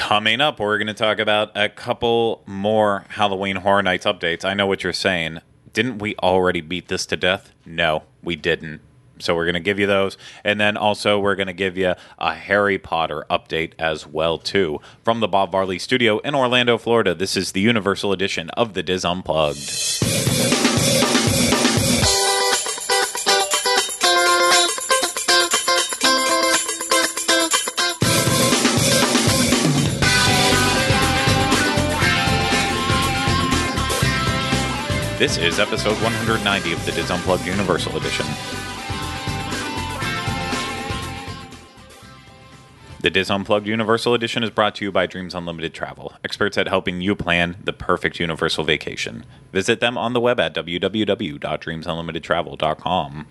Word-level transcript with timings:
Coming 0.00 0.40
up, 0.40 0.58
we're 0.58 0.78
going 0.78 0.86
to 0.86 0.94
talk 0.94 1.18
about 1.18 1.54
a 1.54 1.68
couple 1.68 2.42
more 2.46 3.04
Halloween 3.10 3.56
Horror 3.56 3.82
Nights 3.82 4.06
updates. 4.06 4.46
I 4.46 4.54
know 4.54 4.66
what 4.66 4.82
you're 4.82 4.94
saying. 4.94 5.40
Didn't 5.74 5.98
we 5.98 6.16
already 6.16 6.62
beat 6.62 6.88
this 6.88 7.04
to 7.06 7.18
death? 7.18 7.52
No, 7.66 8.04
we 8.22 8.34
didn't. 8.34 8.80
So 9.18 9.34
we're 9.34 9.44
going 9.44 9.54
to 9.54 9.60
give 9.60 9.78
you 9.78 9.86
those, 9.86 10.16
and 10.42 10.58
then 10.58 10.78
also 10.78 11.20
we're 11.20 11.36
going 11.36 11.48
to 11.48 11.52
give 11.52 11.76
you 11.76 11.96
a 12.18 12.34
Harry 12.34 12.78
Potter 12.78 13.26
update 13.28 13.74
as 13.78 14.06
well 14.06 14.38
too 14.38 14.80
from 15.04 15.20
the 15.20 15.28
Bob 15.28 15.52
Varley 15.52 15.78
Studio 15.78 16.18
in 16.20 16.34
Orlando, 16.34 16.78
Florida. 16.78 17.14
This 17.14 17.36
is 17.36 17.52
the 17.52 17.60
Universal 17.60 18.12
Edition 18.12 18.48
of 18.50 18.72
the 18.72 18.82
DIS 18.82 19.04
Unplugged. 19.04 20.79
This 35.20 35.36
is 35.36 35.60
episode 35.60 36.00
190 36.02 36.72
of 36.72 36.84
the 36.86 36.92
DIS 36.92 37.10
Unplugged 37.10 37.44
Universal 37.44 37.94
Edition. 37.94 38.24
The 43.02 43.10
DIS 43.10 43.28
Unplugged 43.28 43.66
Universal 43.66 44.14
Edition 44.14 44.42
is 44.42 44.48
brought 44.48 44.74
to 44.76 44.84
you 44.86 44.90
by 44.90 45.04
Dreams 45.04 45.34
Unlimited 45.34 45.74
Travel, 45.74 46.14
experts 46.24 46.56
at 46.56 46.68
helping 46.68 47.02
you 47.02 47.14
plan 47.14 47.58
the 47.62 47.74
perfect 47.74 48.18
universal 48.18 48.64
vacation. 48.64 49.26
Visit 49.52 49.80
them 49.80 49.98
on 49.98 50.14
the 50.14 50.20
web 50.20 50.40
at 50.40 50.54
www.dreamsunlimitedtravel.com. 50.54 53.26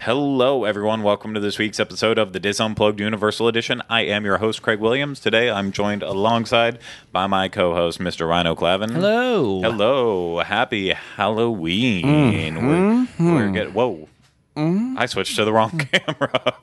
Hello, 0.00 0.64
everyone. 0.64 1.02
Welcome 1.02 1.34
to 1.34 1.40
this 1.40 1.58
week's 1.58 1.80
episode 1.80 2.18
of 2.18 2.32
the 2.32 2.38
DIS 2.38 2.60
Unplugged 2.60 3.00
Universal 3.00 3.48
Edition. 3.48 3.82
I 3.90 4.02
am 4.02 4.24
your 4.24 4.38
host, 4.38 4.62
Craig 4.62 4.78
Williams. 4.78 5.18
Today, 5.18 5.50
I'm 5.50 5.72
joined 5.72 6.02
alongside 6.04 6.78
by 7.10 7.26
my 7.26 7.48
co-host, 7.48 7.98
Mr. 7.98 8.28
Rhino 8.28 8.54
Clavin. 8.54 8.92
Hello. 8.92 9.60
Hello. 9.60 10.38
Happy 10.38 10.90
Halloween. 10.92 12.66
We're, 12.66 13.08
we're 13.18 13.50
get, 13.50 13.74
whoa. 13.74 14.08
Mm-hmm. 14.56 14.96
I 14.98 15.06
switched 15.06 15.34
to 15.36 15.44
the 15.44 15.52
wrong 15.52 15.76
camera. 15.92 16.54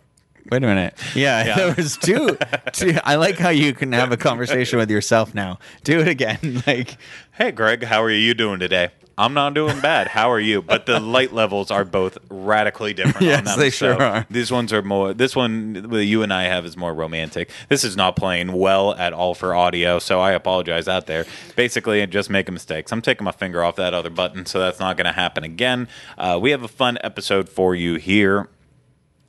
Wait 0.50 0.64
a 0.64 0.68
minute. 0.68 0.94
Yeah, 1.14 1.44
Yeah. 1.46 1.56
there 1.58 1.76
was 1.76 1.98
two, 1.98 2.38
two. 2.72 2.98
I 3.04 3.16
like 3.16 3.38
how 3.38 3.50
you 3.50 3.74
can 3.74 3.92
have 3.92 4.12
a 4.14 4.18
conversation 4.18 4.80
with 4.80 4.90
yourself 4.90 5.36
now. 5.36 5.60
Do 5.84 6.00
it 6.00 6.08
again. 6.08 6.64
Like, 6.68 6.98
Hey, 7.34 7.52
Greg, 7.52 7.84
how 7.84 8.02
are 8.02 8.10
you 8.12 8.34
doing 8.34 8.60
today? 8.60 8.90
I'm 9.18 9.34
not 9.34 9.54
doing 9.54 9.80
bad. 9.80 10.10
How 10.10 10.30
are 10.32 10.40
you? 10.40 10.62
But 10.62 10.86
the 10.86 11.00
light 11.00 11.32
levels 11.32 11.72
are 11.72 11.86
both 11.86 12.18
radically 12.30 12.94
different. 12.94 13.18
on 13.18 13.24
Yes, 13.24 13.46
them, 13.46 13.60
they 13.60 13.70
sure 13.70 14.02
are. 14.02 14.26
These 14.30 14.52
ones 14.52 14.74
are 14.74 14.82
more. 14.82 15.14
This 15.14 15.36
one 15.36 15.74
that 15.90 16.06
you 16.06 16.22
and 16.22 16.34
I 16.34 16.44
have 16.44 16.66
is 16.66 16.76
more 16.76 16.94
romantic. 16.94 17.50
This 17.70 17.84
is 17.84 17.96
not 17.96 18.16
playing 18.16 18.52
well 18.52 18.94
at 18.94 19.14
all 19.14 19.34
for 19.34 19.56
audio, 19.56 20.00
so 20.00 20.20
I 20.20 20.34
apologize 20.34 20.88
out 20.88 21.08
there. 21.08 21.26
Basically, 21.56 22.06
just 22.08 22.30
making 22.30 22.54
mistakes. 22.54 22.92
I'm 22.92 23.02
taking 23.02 23.24
my 23.24 23.32
finger 23.32 23.64
off 23.64 23.78
that 23.78 23.94
other 23.94 24.10
button, 24.10 24.46
so 24.46 24.60
that's 24.60 24.80
not 24.80 24.98
going 24.98 25.06
to 25.06 25.14
happen 25.14 25.44
again. 25.44 25.88
Uh, 26.18 26.38
we 26.42 26.52
have 26.52 26.64
a 26.64 26.68
fun 26.68 26.98
episode 27.02 27.48
for 27.48 27.74
you 27.74 27.96
here 27.96 28.50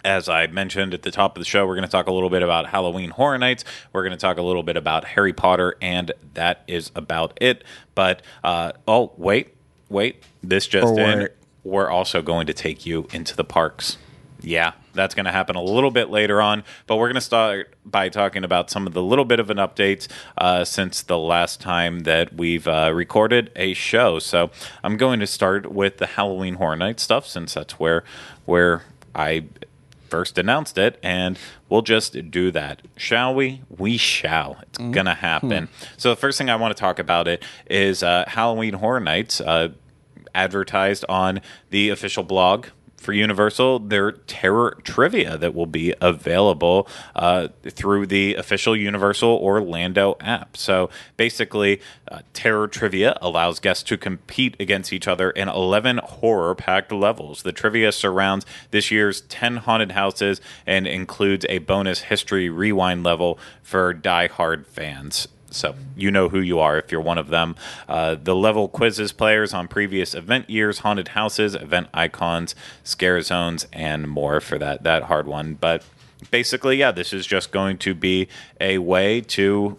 as 0.05 0.29
I 0.29 0.47
mentioned 0.47 0.95
at 0.95 1.03
the 1.03 1.11
top 1.11 1.37
of 1.37 1.41
the 1.41 1.45
show, 1.45 1.67
we're 1.67 1.75
going 1.75 1.83
to 1.83 1.91
talk 1.91 2.07
a 2.07 2.13
little 2.13 2.31
bit 2.31 2.45
about 2.45 2.69
Halloween 2.69 3.11
Horror 3.11 3.39
Nights. 3.39 3.65
We're 3.93 4.03
going 4.03 4.13
to 4.13 4.17
talk 4.17 4.39
a 4.39 4.43
little 4.43 4.63
bit 4.63 4.77
about 4.77 5.05
Harry 5.05 5.33
Potter, 5.33 5.75
and 5.83 6.13
that 6.35 6.63
is 6.69 6.93
about 6.95 7.37
it. 7.41 7.65
But, 7.97 8.23
uh, 8.45 8.73
oh, 8.87 9.13
wait, 9.17 9.56
wait. 9.89 10.23
This 10.43 10.67
just 10.67 10.87
Or 10.87 11.01
in. 11.01 11.29
We're 11.65 11.91
also 11.91 12.23
going 12.23 12.47
to 12.47 12.55
take 12.55 12.87
you 12.87 13.09
into 13.13 13.35
the 13.35 13.45
parks. 13.45 13.99
Yeah, 14.41 14.75
that's 14.95 15.15
going 15.15 15.27
to 15.27 15.33
happen 15.33 15.57
a 15.57 15.63
little 15.63 15.91
bit 15.91 16.11
later 16.11 16.41
on. 16.41 16.63
But 16.87 16.97
we're 16.97 17.09
going 17.09 17.17
to 17.17 17.21
start 17.21 17.75
by 17.85 18.09
talking 18.09 18.45
about 18.45 18.71
some 18.71 18.87
of 18.87 18.93
the 18.93 19.03
little 19.03 19.25
bit 19.25 19.41
of 19.41 19.51
an 19.51 19.57
update 19.57 20.07
uh, 20.39 20.65
since 20.65 21.03
the 21.03 21.19
last 21.19 21.61
time 21.61 22.01
that 22.01 22.35
we've 22.35 22.69
uh, 22.69 22.93
recorded 22.95 23.51
a 23.57 23.75
show. 23.75 24.21
So 24.21 24.51
I'm 24.85 24.97
going 24.97 25.19
to 25.21 25.27
start 25.27 25.73
with 25.73 25.97
the 25.99 26.07
Halloween 26.07 26.55
Horror 26.55 26.77
Night 26.77 27.01
stuff 27.01 27.27
since 27.27 27.55
that's 27.55 27.81
where 27.81 28.05
where 28.45 28.85
I 29.15 29.47
first 30.09 30.39
announced 30.39 30.79
it, 30.79 30.99
and 31.03 31.39
we'll 31.69 31.83
just 31.83 32.31
do 32.31 32.51
that. 32.53 32.83
Shall 32.97 33.35
we? 33.35 33.63
We 33.69 33.97
shall. 33.97 34.59
It's 34.63 34.79
gonna 34.79 35.15
happen. 35.15 35.69
So 35.97 36.11
the 36.11 36.17
first 36.17 36.39
thing 36.39 36.49
I 36.51 36.57
want 36.57 36.77
to 36.77 36.81
talk 36.81 36.99
about 36.99 37.29
it 37.29 37.43
is 37.69 38.03
uh, 38.03 38.25
Halloween 38.27 38.75
Horror 38.75 39.01
Nights, 39.01 39.41
uh, 39.41 39.69
advertised 40.35 41.05
on 41.09 41.41
the 41.71 41.89
official 41.89 42.23
blog 42.23 42.67
for 43.07 43.13
Universal, 43.13 43.79
their 43.79 44.11
terror 44.11 44.77
trivia 44.83 45.39
that 45.39 45.55
will 45.55 45.67
be 45.67 45.95
available 46.01 46.89
uh, 47.15 47.47
through 47.63 48.05
the 48.05 48.35
official 48.35 48.77
Universal 48.77 49.31
Orlando 49.31 50.17
app. 50.21 50.57
So 50.57 50.91
basically, 51.17 51.81
uh, 52.11 52.23
terror 52.35 52.67
trivia 52.67 53.17
allows 53.23 53.61
guests 53.61 53.85
to 53.85 53.97
compete 53.97 54.57
against 54.59 54.93
each 54.93 55.07
other 55.07 55.31
in 55.31 55.49
11 55.49 55.99
horror 55.99 56.57
packed 56.57 56.91
levels. 56.91 57.45
The 57.45 57.53
trivia 57.53 57.93
surrounds 57.93 58.45
this 58.73 58.91
year's 58.91 59.21
10 59.21 59.59
haunted 59.59 59.93
houses 59.93 60.41
and 60.67 60.89
includes 60.89 61.47
a 61.49 61.59
bonus 61.59 62.01
history 62.01 62.51
rewind 62.51 63.05
level 63.05 63.39
for 63.63 63.95
die-hard 63.95 64.67
fans. 64.67 65.29
So 65.57 65.75
you 65.97 66.11
know 66.11 66.29
who 66.29 66.41
you 66.41 66.59
are 66.61 66.79
if 66.79 66.93
you're 66.93 67.01
one 67.01 67.19
of 67.19 67.29
them. 67.29 67.57
Uh, 67.89 68.15
the 68.15 68.35
level 68.35 68.69
quizzes 68.69 69.13
players 69.13 69.53
on 69.55 69.69
previous 69.69 70.15
event 70.15 70.49
years, 70.51 70.81
haunted 70.81 71.09
houses, 71.09 71.55
event 71.55 71.89
icons, 71.95 72.55
scare 72.85 73.21
zones, 73.23 73.67
and 73.73 74.09
more 74.09 74.41
for 74.41 74.59
that 74.59 74.83
that 74.85 75.05
hard 75.05 75.27
one. 75.27 75.55
But 75.55 75.85
basically, 76.31 76.77
yeah, 76.77 76.93
this 76.93 77.13
is 77.13 77.27
just 77.27 77.51
going 77.53 77.79
to 77.79 77.95
be 77.95 78.29
a 78.61 78.79
way 78.79 79.21
to 79.23 79.77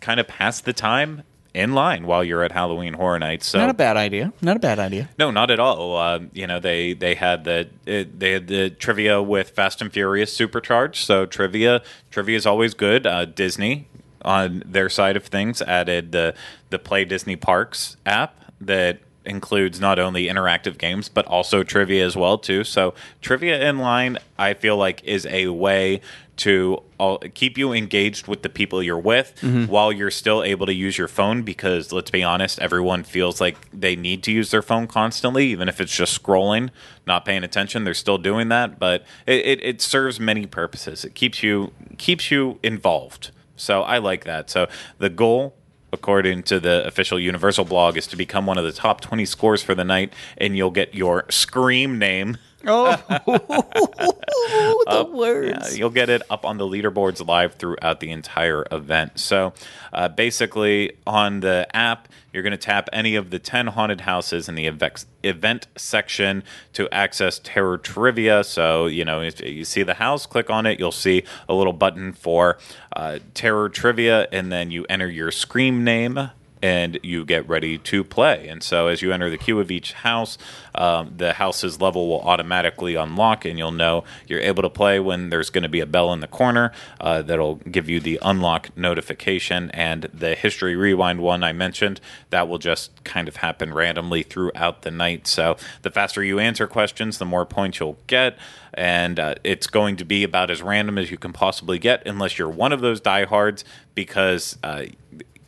kind 0.00 0.20
of 0.20 0.28
pass 0.28 0.60
the 0.60 0.72
time 0.72 1.22
in 1.54 1.72
line 1.72 2.06
while 2.06 2.22
you're 2.22 2.44
at 2.44 2.52
Halloween 2.52 2.94
Horror 2.94 3.18
Nights. 3.18 3.46
So 3.46 3.58
not 3.58 3.70
a 3.70 3.74
bad 3.74 3.96
idea. 3.96 4.32
Not 4.40 4.56
a 4.56 4.60
bad 4.60 4.78
idea. 4.78 5.08
no, 5.18 5.30
not 5.30 5.50
at 5.50 5.58
all. 5.58 5.96
Uh, 5.96 6.20
you 6.32 6.46
know, 6.46 6.60
they 6.60 6.92
they 6.92 7.14
had 7.14 7.44
the 7.44 7.68
it, 7.86 8.20
they 8.20 8.32
had 8.32 8.46
the 8.46 8.70
trivia 8.70 9.20
with 9.22 9.50
Fast 9.50 9.80
and 9.82 9.92
Furious 9.92 10.32
Supercharged. 10.32 11.04
So 11.04 11.26
trivia 11.26 11.82
trivia 12.10 12.36
is 12.36 12.46
always 12.46 12.74
good. 12.74 13.06
Uh, 13.06 13.24
Disney 13.24 13.88
on 14.28 14.62
their 14.66 14.90
side 14.90 15.16
of 15.16 15.24
things 15.24 15.62
added 15.62 16.12
the 16.12 16.34
the 16.68 16.78
Play 16.78 17.06
Disney 17.06 17.34
Parks 17.34 17.96
app 18.04 18.44
that 18.60 19.00
includes 19.24 19.80
not 19.80 19.98
only 19.98 20.26
interactive 20.26 20.78
games 20.78 21.08
but 21.08 21.26
also 21.26 21.64
trivia 21.64 22.04
as 22.04 22.14
well 22.14 22.36
too. 22.36 22.62
So 22.62 22.94
trivia 23.22 23.68
in 23.68 23.78
line, 23.78 24.18
I 24.38 24.52
feel 24.54 24.76
like, 24.76 25.02
is 25.04 25.26
a 25.26 25.48
way 25.48 26.02
to 26.38 26.82
all, 26.98 27.18
keep 27.18 27.58
you 27.58 27.72
engaged 27.72 28.28
with 28.28 28.42
the 28.42 28.48
people 28.48 28.82
you're 28.82 28.98
with 28.98 29.34
mm-hmm. 29.40 29.64
while 29.64 29.90
you're 29.90 30.10
still 30.10 30.42
able 30.44 30.66
to 30.66 30.74
use 30.74 30.96
your 30.96 31.08
phone 31.08 31.42
because 31.42 31.90
let's 31.90 32.12
be 32.12 32.22
honest 32.22 32.60
everyone 32.60 33.02
feels 33.02 33.40
like 33.40 33.56
they 33.72 33.96
need 33.96 34.22
to 34.22 34.30
use 34.30 34.52
their 34.52 34.62
phone 34.62 34.86
constantly 34.86 35.46
even 35.48 35.68
if 35.68 35.80
it's 35.80 35.94
just 35.94 36.22
scrolling 36.22 36.70
not 37.08 37.24
paying 37.24 37.42
attention 37.42 37.82
they're 37.82 37.94
still 37.94 38.18
doing 38.18 38.50
that. 38.50 38.78
But 38.78 39.04
it, 39.26 39.46
it, 39.46 39.64
it 39.64 39.80
serves 39.80 40.20
many 40.20 40.46
purposes. 40.46 41.04
It 41.04 41.14
keeps 41.14 41.42
you 41.42 41.72
keeps 41.96 42.30
you 42.30 42.60
involved 42.62 43.30
so 43.58 43.82
i 43.82 43.98
like 43.98 44.24
that. 44.24 44.50
So 44.50 44.68
the 44.98 45.10
goal 45.10 45.54
according 45.92 46.42
to 46.42 46.60
the 46.60 46.86
official 46.86 47.18
universal 47.18 47.64
blog 47.64 47.96
is 47.96 48.06
to 48.06 48.16
become 48.16 48.46
one 48.46 48.58
of 48.58 48.64
the 48.64 48.72
top 48.72 49.00
20 49.00 49.24
scores 49.24 49.62
for 49.62 49.74
the 49.74 49.84
night 49.84 50.12
and 50.36 50.56
you'll 50.56 50.70
get 50.70 50.94
your 50.94 51.24
scream 51.30 51.98
name 51.98 52.36
Oh, 52.68 52.96
the 54.86 55.10
words. 55.12 55.72
yeah, 55.72 55.78
you'll 55.78 55.90
get 55.90 56.10
it 56.10 56.22
up 56.30 56.44
on 56.44 56.58
the 56.58 56.64
leaderboards 56.64 57.26
live 57.26 57.54
throughout 57.54 58.00
the 58.00 58.10
entire 58.10 58.66
event. 58.70 59.18
So, 59.18 59.52
uh, 59.92 60.08
basically, 60.08 60.92
on 61.06 61.40
the 61.40 61.66
app, 61.74 62.08
you're 62.32 62.42
going 62.42 62.52
to 62.52 62.56
tap 62.58 62.88
any 62.92 63.16
of 63.16 63.30
the 63.30 63.38
10 63.38 63.68
haunted 63.68 64.02
houses 64.02 64.48
in 64.48 64.54
the 64.54 64.66
event, 64.66 65.06
event 65.24 65.66
section 65.76 66.44
to 66.74 66.88
access 66.92 67.40
terror 67.42 67.78
trivia. 67.78 68.44
So, 68.44 68.86
you 68.86 69.04
know, 69.04 69.22
if 69.22 69.40
you 69.40 69.64
see 69.64 69.82
the 69.82 69.94
house, 69.94 70.26
click 70.26 70.50
on 70.50 70.66
it, 70.66 70.78
you'll 70.78 70.92
see 70.92 71.24
a 71.48 71.54
little 71.54 71.72
button 71.72 72.12
for 72.12 72.58
uh, 72.94 73.18
terror 73.34 73.68
trivia, 73.68 74.28
and 74.30 74.52
then 74.52 74.70
you 74.70 74.84
enter 74.88 75.08
your 75.08 75.30
scream 75.30 75.84
name 75.84 76.30
and 76.62 76.98
you 77.02 77.24
get 77.24 77.48
ready 77.48 77.78
to 77.78 78.04
play. 78.04 78.48
And 78.48 78.62
so, 78.62 78.88
as 78.88 79.02
you 79.02 79.12
enter 79.12 79.30
the 79.30 79.38
queue 79.38 79.60
of 79.60 79.70
each 79.70 79.92
house, 79.92 80.38
um, 80.74 81.14
the 81.16 81.34
house's 81.34 81.80
level 81.80 82.08
will 82.08 82.20
automatically 82.20 82.94
unlock, 82.94 83.44
and 83.44 83.58
you'll 83.58 83.70
know 83.70 84.04
you're 84.26 84.40
able 84.40 84.62
to 84.62 84.70
play 84.70 84.98
when 85.00 85.30
there's 85.30 85.50
going 85.50 85.62
to 85.62 85.68
be 85.68 85.80
a 85.80 85.86
bell 85.86 86.12
in 86.12 86.20
the 86.20 86.26
corner 86.26 86.72
uh, 87.00 87.22
that'll 87.22 87.56
give 87.56 87.88
you 87.88 88.00
the 88.00 88.18
unlock 88.22 88.76
notification. 88.76 89.70
And 89.72 90.04
the 90.12 90.34
history 90.34 90.76
rewind 90.76 91.20
one 91.20 91.42
I 91.44 91.52
mentioned, 91.52 92.00
that 92.30 92.48
will 92.48 92.58
just 92.58 93.04
kind 93.04 93.28
of 93.28 93.36
happen 93.36 93.72
randomly 93.72 94.22
throughout 94.22 94.82
the 94.82 94.90
night. 94.90 95.26
So, 95.26 95.56
the 95.82 95.90
faster 95.90 96.22
you 96.22 96.38
answer 96.38 96.66
questions, 96.66 97.18
the 97.18 97.24
more 97.24 97.46
points 97.46 97.80
you'll 97.80 97.98
get. 98.06 98.38
And 98.74 99.18
uh, 99.18 99.34
it's 99.42 99.66
going 99.66 99.96
to 99.96 100.04
be 100.04 100.22
about 100.22 100.50
as 100.50 100.62
random 100.62 100.98
as 100.98 101.10
you 101.10 101.18
can 101.18 101.32
possibly 101.32 101.78
get, 101.78 102.06
unless 102.06 102.38
you're 102.38 102.48
one 102.48 102.72
of 102.72 102.80
those 102.80 103.00
diehards, 103.00 103.64
because 103.94 104.58
uh, 104.62 104.84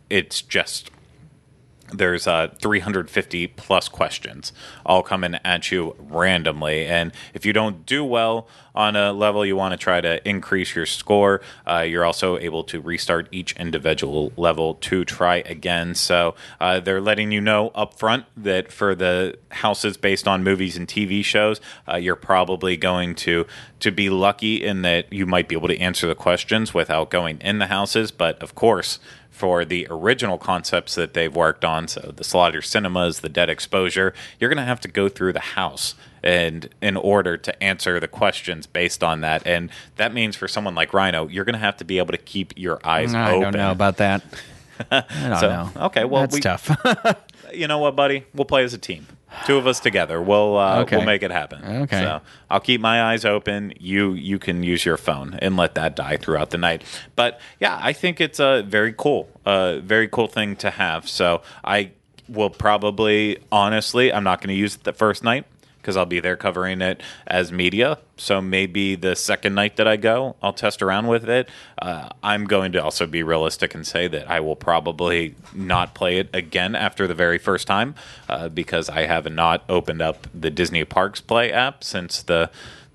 it's 0.08 0.42
just 0.42 0.90
there's 1.92 2.26
uh, 2.26 2.48
350 2.60 3.46
plus 3.48 3.88
questions 3.88 4.52
all 4.84 5.02
coming 5.02 5.36
at 5.44 5.70
you 5.70 5.94
randomly. 5.98 6.86
And 6.86 7.12
if 7.34 7.44
you 7.44 7.52
don't 7.52 7.84
do 7.86 8.04
well 8.04 8.48
on 8.74 8.94
a 8.96 9.12
level 9.12 9.44
you 9.44 9.56
want 9.56 9.72
to 9.72 9.78
try 9.78 10.00
to 10.00 10.26
increase 10.28 10.74
your 10.76 10.86
score 10.86 11.40
uh, 11.66 11.80
you're 11.80 12.04
also 12.04 12.38
able 12.38 12.62
to 12.62 12.80
restart 12.80 13.28
each 13.32 13.52
individual 13.56 14.32
level 14.36 14.74
to 14.74 15.04
try 15.04 15.36
again. 15.46 15.94
So 15.94 16.34
uh, 16.60 16.80
they're 16.80 17.00
letting 17.00 17.32
you 17.32 17.40
know 17.40 17.68
up 17.74 17.94
front 17.98 18.26
that 18.36 18.70
for 18.72 18.94
the 18.94 19.38
houses 19.50 19.96
based 19.96 20.28
on 20.28 20.44
movies 20.44 20.76
and 20.76 20.86
tv 20.86 21.24
shows 21.24 21.60
uh, 21.88 21.96
you're 21.96 22.16
probably 22.16 22.76
going 22.76 23.14
to 23.16 23.46
to 23.80 23.90
be 23.90 24.10
lucky 24.10 24.62
in 24.62 24.82
that 24.82 25.12
you 25.12 25.26
might 25.26 25.48
be 25.48 25.56
able 25.56 25.68
to 25.68 25.78
answer 25.78 26.06
the 26.06 26.14
questions 26.14 26.72
without 26.74 27.10
going 27.10 27.38
in 27.40 27.58
the 27.58 27.66
houses. 27.66 28.10
But 28.10 28.40
of 28.42 28.54
course 28.54 28.98
for 29.40 29.64
the 29.64 29.86
original 29.90 30.36
concepts 30.38 30.94
that 30.96 31.14
they've 31.14 31.34
worked 31.34 31.64
on, 31.64 31.88
so 31.88 32.12
the 32.14 32.22
Slaughter 32.24 32.60
Sinemas, 32.60 33.20
the 33.20 33.28
Dead 33.30 33.48
Exposure, 33.48 34.12
you're 34.38 34.50
going 34.50 34.58
to 34.58 34.64
have 34.64 34.80
to 34.80 34.88
go 34.88 35.08
through 35.08 35.32
the 35.32 35.40
house 35.40 35.94
and 36.22 36.68
in 36.82 36.96
order 36.98 37.38
to 37.38 37.62
answer 37.62 37.98
the 37.98 38.06
questions 38.06 38.66
based 38.66 39.02
on 39.02 39.22
that. 39.22 39.46
And 39.46 39.70
that 39.96 40.12
means 40.12 40.36
for 40.36 40.46
someone 40.46 40.74
like 40.74 40.92
Rhino, 40.92 41.26
you're 41.28 41.46
going 41.46 41.54
to 41.54 41.58
have 41.58 41.78
to 41.78 41.84
be 41.84 41.96
able 41.96 42.12
to 42.12 42.18
keep 42.18 42.52
your 42.58 42.78
eyes 42.84 43.14
I 43.14 43.30
open. 43.32 43.40
don't 43.40 43.56
know 43.56 43.70
about 43.72 43.96
that. 43.96 44.22
I 44.90 45.00
don't 45.28 45.40
So, 45.40 45.48
know. 45.48 45.70
okay, 45.86 46.04
well, 46.04 46.20
that's 46.22 46.34
we- 46.34 46.40
tough. 46.42 46.68
you 47.52 47.66
know 47.68 47.78
what, 47.78 47.96
buddy? 47.96 48.24
We'll 48.34 48.44
play 48.44 48.64
as 48.64 48.74
a 48.74 48.78
team. 48.78 49.06
Two 49.46 49.56
of 49.56 49.66
us 49.66 49.78
together. 49.78 50.20
We'll 50.20 50.56
uh, 50.58 50.80
Okay. 50.80 50.96
we'll 50.96 51.06
make 51.06 51.22
it 51.22 51.30
happen. 51.30 51.64
Okay. 51.82 52.00
So 52.00 52.20
I'll 52.50 52.58
keep 52.60 52.80
my 52.80 53.02
eyes 53.12 53.24
open. 53.24 53.72
You 53.78 54.12
you 54.14 54.38
can 54.40 54.62
use 54.64 54.84
your 54.84 54.96
phone 54.96 55.34
and 55.40 55.56
let 55.56 55.74
that 55.76 55.94
die 55.94 56.16
throughout 56.16 56.50
the 56.50 56.58
night. 56.58 56.82
But 57.14 57.40
yeah, 57.60 57.78
I 57.80 57.92
think 57.92 58.20
it's 58.20 58.40
a 58.40 58.62
very 58.66 58.92
cool, 58.96 59.28
uh, 59.46 59.78
very 59.78 60.08
cool 60.08 60.26
thing 60.26 60.56
to 60.56 60.70
have. 60.70 61.08
So 61.08 61.42
I 61.64 61.92
will 62.28 62.50
probably, 62.50 63.38
honestly, 63.52 64.12
I'm 64.12 64.24
not 64.24 64.40
going 64.40 64.48
to 64.54 64.54
use 64.60 64.74
it 64.76 64.82
the 64.84 64.92
first 64.92 65.22
night 65.24 65.46
because 65.80 65.96
I'll 65.96 66.06
be 66.06 66.20
there 66.20 66.36
covering 66.36 66.80
it 66.80 67.02
as 67.26 67.50
media. 67.50 67.98
So 68.16 68.40
maybe 68.40 68.96
the 68.96 69.16
second 69.16 69.54
night 69.54 69.76
that 69.76 69.88
I 69.88 69.96
go, 69.96 70.36
I'll 70.42 70.52
test 70.52 70.82
around 70.82 71.06
with 71.06 71.28
it. 71.28 71.48
Uh, 71.80 72.10
I'm 72.22 72.44
going 72.44 72.72
to 72.72 72.82
also 72.82 73.06
be 73.06 73.22
realistic 73.22 73.74
and 73.74 73.86
say 73.86 74.08
that 74.08 74.30
I 74.30 74.40
will 74.40 74.56
probably 74.56 75.34
not 75.54 75.94
play 75.94 76.18
it 76.18 76.28
again 76.34 76.74
after 76.74 77.06
the 77.06 77.14
very 77.14 77.38
first 77.38 77.66
time 77.66 77.94
uh, 78.28 78.48
because 78.48 78.90
I 78.90 79.06
have 79.06 79.30
not 79.32 79.64
opened 79.68 80.02
up 80.02 80.26
the 80.34 80.50
Disney 80.50 80.84
Parks 80.84 81.20
Play 81.20 81.52
app 81.52 81.82
since 81.82 82.22
the 82.22 82.50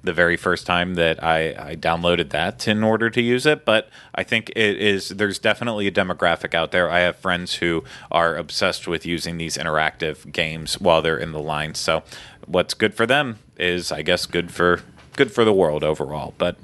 the 0.05 0.13
very 0.13 0.37
first 0.37 0.67
time 0.67 0.93
that 0.93 1.21
I, 1.23 1.71
I 1.71 1.75
downloaded 1.75 2.29
that 2.29 2.67
in 2.67 2.83
order 2.83 3.09
to 3.09 3.21
use 3.21 3.45
it. 3.45 3.65
But 3.65 3.89
I 4.13 4.23
think 4.23 4.51
it 4.55 4.79
is 4.79 5.09
there's 5.09 5.39
definitely 5.39 5.87
a 5.87 5.91
demographic 5.91 6.53
out 6.53 6.71
there. 6.71 6.89
I 6.89 6.99
have 6.99 7.15
friends 7.15 7.55
who 7.55 7.83
are 8.11 8.35
obsessed 8.35 8.87
with 8.87 9.05
using 9.05 9.37
these 9.37 9.57
interactive 9.57 10.31
games 10.31 10.79
while 10.79 11.01
they're 11.01 11.17
in 11.17 11.31
the 11.31 11.39
line. 11.39 11.73
So 11.73 12.03
what's 12.45 12.73
good 12.73 12.93
for 12.93 13.05
them 13.05 13.39
is 13.57 13.91
I 13.91 14.01
guess 14.01 14.25
good 14.25 14.51
for 14.51 14.81
good 15.15 15.31
for 15.31 15.45
the 15.45 15.53
world 15.53 15.83
overall. 15.83 16.33
But 16.37 16.57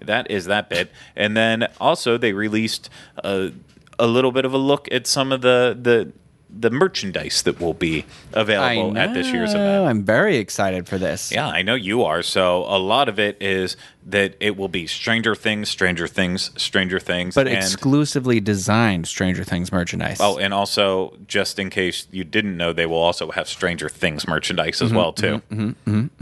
that 0.00 0.30
is 0.30 0.46
that 0.46 0.68
bit. 0.68 0.90
And 1.16 1.36
then 1.36 1.68
also 1.80 2.16
they 2.18 2.32
released 2.32 2.90
a, 3.16 3.52
a 3.98 4.06
little 4.06 4.32
bit 4.32 4.44
of 4.44 4.52
a 4.52 4.58
look 4.58 4.88
at 4.92 5.06
some 5.06 5.32
of 5.32 5.40
the 5.40 5.76
the 5.80 6.12
the 6.56 6.70
merchandise 6.70 7.42
that 7.42 7.60
will 7.60 7.74
be 7.74 8.04
available 8.32 8.92
know. 8.92 9.00
at 9.00 9.14
this 9.14 9.28
year's 9.28 9.52
event. 9.52 9.86
I'm 9.86 10.04
very 10.04 10.36
excited 10.36 10.86
for 10.86 10.98
this. 10.98 11.32
Yeah, 11.32 11.48
I 11.48 11.62
know 11.62 11.74
you 11.74 12.04
are. 12.04 12.22
So 12.22 12.64
a 12.64 12.78
lot 12.78 13.08
of 13.08 13.18
it 13.18 13.36
is 13.40 13.76
that 14.06 14.36
it 14.38 14.56
will 14.56 14.68
be 14.68 14.86
Stranger 14.86 15.34
Things, 15.34 15.68
Stranger 15.68 16.06
Things, 16.06 16.50
Stranger 16.60 17.00
Things, 17.00 17.34
But 17.34 17.48
and 17.48 17.56
exclusively 17.56 18.40
designed 18.40 19.08
Stranger 19.08 19.44
Things 19.44 19.72
merchandise. 19.72 20.18
oh, 20.20 20.38
and 20.38 20.54
also 20.54 21.16
just 21.26 21.58
in 21.58 21.70
case 21.70 22.06
you 22.10 22.22
didn't 22.24 22.56
know, 22.56 22.72
they 22.72 22.86
will 22.86 22.98
also 22.98 23.30
have 23.32 23.48
Stranger 23.48 23.88
Things 23.88 24.28
merchandise 24.28 24.80
as 24.82 24.92
well 24.92 25.12
too. 25.12 25.42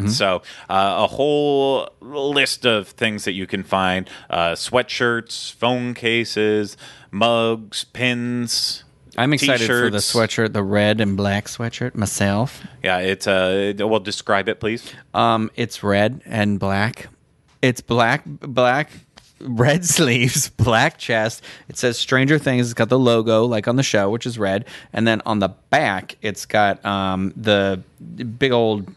So 0.06 0.42
uh, 0.68 0.94
a 0.98 1.06
whole 1.08 1.88
list 2.00 2.64
of 2.64 2.88
things 2.88 3.24
that 3.24 3.32
you 3.32 3.46
can 3.46 3.62
find: 3.62 4.08
uh, 4.30 4.52
sweatshirts, 4.52 5.52
phone 5.52 5.94
cases, 5.94 6.76
mugs, 7.10 7.84
pins. 7.84 8.84
I'm 9.16 9.32
excited 9.32 9.66
for 9.66 9.90
the 9.90 9.98
t-shirts. 9.98 10.12
sweatshirt, 10.12 10.52
the 10.52 10.62
red 10.62 11.00
and 11.00 11.16
black 11.16 11.46
sweatshirt 11.46 11.94
myself. 11.94 12.62
Yeah, 12.82 12.98
it's 12.98 13.26
uh. 13.26 13.74
Well, 13.78 14.00
describe 14.00 14.48
it, 14.48 14.60
please. 14.60 14.92
Um, 15.12 15.50
it's 15.56 15.82
red 15.82 16.22
and 16.24 16.58
black. 16.58 17.08
It's 17.60 17.80
black, 17.80 18.22
black, 18.26 18.90
red 19.40 19.84
sleeves, 19.98 20.48
black 20.48 20.98
chest. 20.98 21.42
It 21.68 21.76
says 21.76 21.98
Stranger 21.98 22.38
Things. 22.38 22.66
It's 22.66 22.74
got 22.74 22.88
the 22.88 22.98
logo 22.98 23.44
like 23.44 23.68
on 23.68 23.76
the 23.76 23.82
show, 23.82 24.10
which 24.10 24.26
is 24.26 24.38
red, 24.38 24.64
and 24.92 25.06
then 25.06 25.20
on 25.26 25.40
the 25.40 25.48
back, 25.70 26.16
it's 26.22 26.46
got 26.46 26.84
um, 26.84 27.32
the 27.36 27.82
big 28.38 28.52
old 28.52 28.90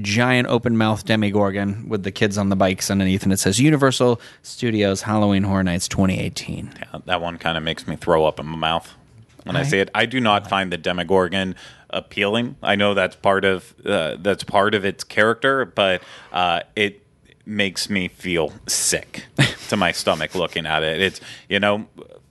giant 0.00 0.48
open 0.48 0.76
mouth 0.76 1.04
Demogorgon 1.04 1.88
with 1.88 2.02
the 2.02 2.10
kids 2.10 2.38
on 2.38 2.48
the 2.48 2.56
bikes 2.56 2.90
underneath, 2.90 3.24
and 3.24 3.32
it 3.32 3.38
says 3.38 3.60
Universal 3.60 4.20
Studios 4.42 5.02
Halloween 5.02 5.42
Horror 5.42 5.64
Nights 5.64 5.88
2018. 5.88 6.72
Yeah, 6.78 7.00
that 7.06 7.20
one 7.20 7.38
kind 7.38 7.56
of 7.58 7.62
makes 7.62 7.86
me 7.86 7.96
throw 7.96 8.24
up 8.24 8.38
in 8.40 8.46
my 8.46 8.56
mouth 8.56 8.94
when 9.44 9.56
I 9.56 9.60
I- 9.60 9.64
see 9.64 9.78
it. 9.78 9.90
I 9.94 10.06
do 10.06 10.20
not 10.20 10.48
find 10.48 10.72
the 10.72 10.78
Demogorgon 10.78 11.54
appealing. 11.90 12.56
I 12.62 12.74
know 12.76 12.94
that's 12.94 13.16
part 13.16 13.44
of 13.44 13.74
uh, 13.84 14.16
that's 14.20 14.44
part 14.44 14.74
of 14.74 14.84
its 14.84 15.04
character, 15.04 15.64
but 15.64 16.02
uh, 16.32 16.60
it 16.76 17.04
makes 17.44 17.90
me 17.90 18.08
feel 18.08 18.52
sick 18.68 19.26
to 19.68 19.76
my 19.76 19.92
stomach 19.92 20.34
looking 20.34 20.66
at 20.66 20.82
it. 20.82 21.00
It's 21.00 21.20
you 21.48 21.60
know. 21.60 21.86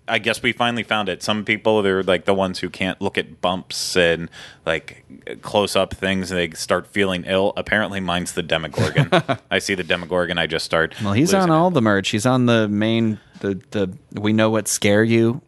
I 0.07 0.17
guess 0.19 0.43
we 0.43 0.51
finally 0.51 0.83
found 0.83 1.07
it. 1.07 1.23
Some 1.23 1.45
people 1.45 1.81
they're 1.83 2.03
like 2.03 2.25
the 2.25 2.33
ones 2.33 2.59
who 2.59 2.69
can't 2.69 2.99
look 2.99 3.17
at 3.17 3.39
bumps 3.39 3.95
and 3.95 4.29
like 4.65 5.05
close 5.41 5.73
up 5.77 5.93
things 5.93 6.31
and 6.31 6.37
they 6.39 6.49
start 6.57 6.85
feeling 6.87 7.23
ill. 7.25 7.53
Apparently 7.55 8.01
mine's 8.01 8.33
the 8.33 8.43
Demogorgon. 8.43 9.09
I 9.51 9.59
see 9.59 9.73
the 9.73 9.83
Demogorgon, 9.85 10.37
I 10.37 10.47
just 10.47 10.65
start 10.65 10.95
Well, 11.01 11.13
he's 11.13 11.33
on 11.33 11.41
losing 11.41 11.53
it. 11.53 11.55
all 11.55 11.71
the 11.71 11.81
merch. 11.81 12.09
He's 12.09 12.25
on 12.25 12.45
the 12.45 12.67
main 12.67 13.19
the 13.39 13.61
the 13.71 13.93
we 14.19 14.33
know 14.33 14.49
what 14.49 14.67
scare 14.67 15.03
you 15.03 15.41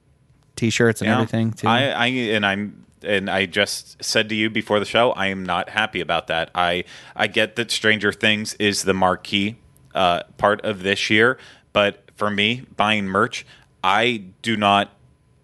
t-shirts 0.63 1.01
and 1.01 1.10
Yeah. 1.10 1.15
everything 1.15 1.51
too. 1.51 1.68
I, 1.68 1.88
I 1.89 2.07
and 2.07 2.45
I'm 2.45 2.86
and 3.04 3.30
I 3.30 3.45
just 3.45 4.01
said 4.01 4.30
to 4.30 4.36
you 4.36 4.50
before 4.50 4.80
the 4.80 4.86
show, 4.86 5.12
I 5.12 5.27
am 5.27 5.44
not 5.45 5.69
happy 5.69 6.00
about 6.00 6.27
that. 6.27 6.50
I 6.56 6.86
I 7.15 7.27
get 7.27 7.57
that 7.57 7.69
Stranger 7.69 8.13
Things 8.13 8.54
is 8.56 8.83
the 8.83 8.94
marquee 8.94 9.57
uh, 9.94 10.24
part 10.38 10.62
of 10.62 10.83
this 10.83 11.10
year, 11.10 11.38
but 11.74 12.04
for 12.15 12.30
me, 12.30 12.63
buying 12.77 13.06
merch, 13.06 13.45
I 13.83 14.24
do 14.42 14.56
not, 14.56 14.92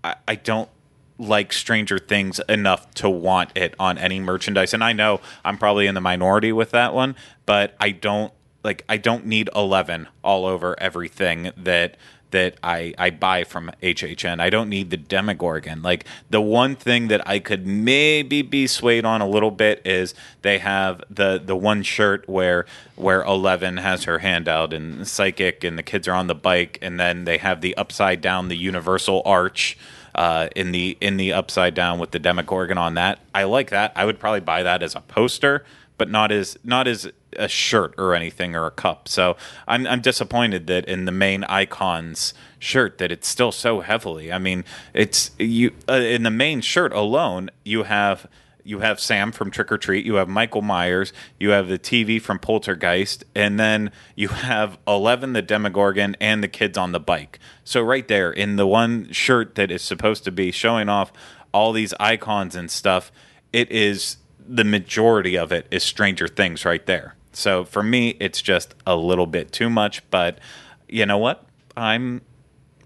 I, 0.03 0.15
I 0.27 0.35
don't 0.35 0.69
like 1.17 1.51
Stranger 1.51 1.99
Things 1.99 2.39
enough 2.47 2.89
to 2.95 3.09
want 3.09 3.51
it 3.57 3.75
on 3.77 3.97
any 3.97 4.21
merchandise. 4.21 4.73
And 4.73 4.81
I 4.83 4.93
know 4.93 5.19
I'm 5.43 5.57
probably 5.57 5.85
in 5.87 5.95
the 5.95 6.01
minority 6.01 6.53
with 6.53 6.71
that 6.71 6.93
one, 6.93 7.15
but 7.45 7.75
I 7.79 7.91
don't 7.91 8.31
like 8.63 8.85
I 8.87 8.95
don't 8.97 9.25
need 9.25 9.49
11 9.53 10.07
all 10.23 10.45
over 10.45 10.79
everything 10.79 11.51
that 11.57 11.97
that 12.31 12.55
I, 12.63 12.93
I 12.97 13.09
buy 13.09 13.43
from 13.43 13.71
HHN. 13.81 14.39
I 14.39 14.49
don't 14.49 14.69
need 14.69 14.89
the 14.89 14.97
Demogorgon. 14.97 15.81
Like 15.81 16.05
the 16.29 16.41
one 16.41 16.75
thing 16.75 17.07
that 17.07 17.27
I 17.27 17.39
could 17.39 17.65
maybe 17.65 18.41
be 18.41 18.67
swayed 18.67 19.05
on 19.05 19.21
a 19.21 19.27
little 19.27 19.51
bit 19.51 19.81
is 19.85 20.13
they 20.41 20.59
have 20.59 21.03
the 21.09 21.41
the 21.43 21.55
one 21.55 21.83
shirt 21.83 22.27
where 22.27 22.65
where 22.95 23.23
Eleven 23.23 23.77
has 23.77 24.03
her 24.03 24.19
hand 24.19 24.47
out 24.47 24.73
and 24.73 25.07
Psychic 25.07 25.63
and 25.63 25.77
the 25.77 25.83
kids 25.83 26.07
are 26.07 26.13
on 26.13 26.27
the 26.27 26.35
bike 26.35 26.77
and 26.81 26.99
then 26.99 27.25
they 27.25 27.37
have 27.37 27.61
the 27.61 27.75
upside 27.77 28.21
down 28.21 28.47
the 28.47 28.57
universal 28.57 29.21
arch 29.25 29.77
uh, 30.15 30.49
in 30.55 30.71
the 30.71 30.97
in 31.01 31.17
the 31.17 31.33
upside 31.33 31.73
down 31.73 31.99
with 31.99 32.11
the 32.11 32.19
Demogorgon 32.19 32.77
on 32.77 32.95
that. 32.95 33.19
I 33.33 33.43
like 33.43 33.69
that. 33.69 33.93
I 33.95 34.05
would 34.05 34.19
probably 34.19 34.41
buy 34.41 34.63
that 34.63 34.83
as 34.83 34.95
a 34.95 35.01
poster, 35.01 35.63
but 35.97 36.09
not 36.09 36.31
as 36.31 36.57
not 36.63 36.87
as 36.87 37.09
a 37.37 37.47
shirt 37.47 37.93
or 37.97 38.13
anything 38.13 38.55
or 38.55 38.65
a 38.65 38.71
cup. 38.71 39.07
So 39.07 39.37
I'm 39.67 39.85
I'm 39.87 40.01
disappointed 40.01 40.67
that 40.67 40.85
in 40.85 41.05
the 41.05 41.11
main 41.11 41.43
icons 41.45 42.33
shirt 42.59 42.97
that 42.97 43.11
it's 43.11 43.27
still 43.27 43.51
so 43.51 43.81
heavily. 43.81 44.31
I 44.31 44.39
mean, 44.39 44.65
it's 44.93 45.31
you 45.37 45.71
uh, 45.87 45.93
in 45.93 46.23
the 46.23 46.31
main 46.31 46.61
shirt 46.61 46.93
alone. 46.93 47.49
You 47.63 47.83
have 47.83 48.27
you 48.63 48.79
have 48.79 48.99
Sam 48.99 49.31
from 49.31 49.49
Trick 49.49 49.71
or 49.71 49.77
Treat, 49.77 50.05
you 50.05 50.15
have 50.15 50.29
Michael 50.29 50.61
Myers, 50.61 51.11
you 51.39 51.49
have 51.49 51.67
the 51.67 51.79
TV 51.79 52.21
from 52.21 52.37
Poltergeist, 52.37 53.23
and 53.33 53.59
then 53.59 53.91
you 54.15 54.27
have 54.27 54.77
Eleven 54.87 55.33
the 55.33 55.41
Demogorgon 55.41 56.15
and 56.21 56.43
the 56.43 56.47
kids 56.47 56.77
on 56.77 56.91
the 56.91 56.99
bike. 56.99 57.39
So 57.63 57.81
right 57.81 58.07
there 58.07 58.31
in 58.31 58.57
the 58.57 58.67
one 58.67 59.11
shirt 59.11 59.55
that 59.55 59.71
is 59.71 59.81
supposed 59.81 60.23
to 60.25 60.31
be 60.31 60.51
showing 60.51 60.87
off 60.87 61.11
all 61.51 61.71
these 61.71 61.93
icons 61.99 62.55
and 62.55 62.69
stuff, 62.69 63.11
it 63.51 63.71
is 63.71 64.17
the 64.47 64.63
majority 64.63 65.37
of 65.37 65.51
it 65.51 65.67
is 65.71 65.83
Stranger 65.83 66.27
Things 66.27 66.65
right 66.65 66.85
there. 66.85 67.15
So 67.31 67.63
for 67.65 67.83
me, 67.83 68.17
it's 68.19 68.41
just 68.41 68.73
a 68.85 68.95
little 68.95 69.27
bit 69.27 69.51
too 69.51 69.69
much. 69.69 70.01
But 70.09 70.39
you 70.87 71.05
know 71.05 71.17
what? 71.17 71.45
I'm 71.77 72.21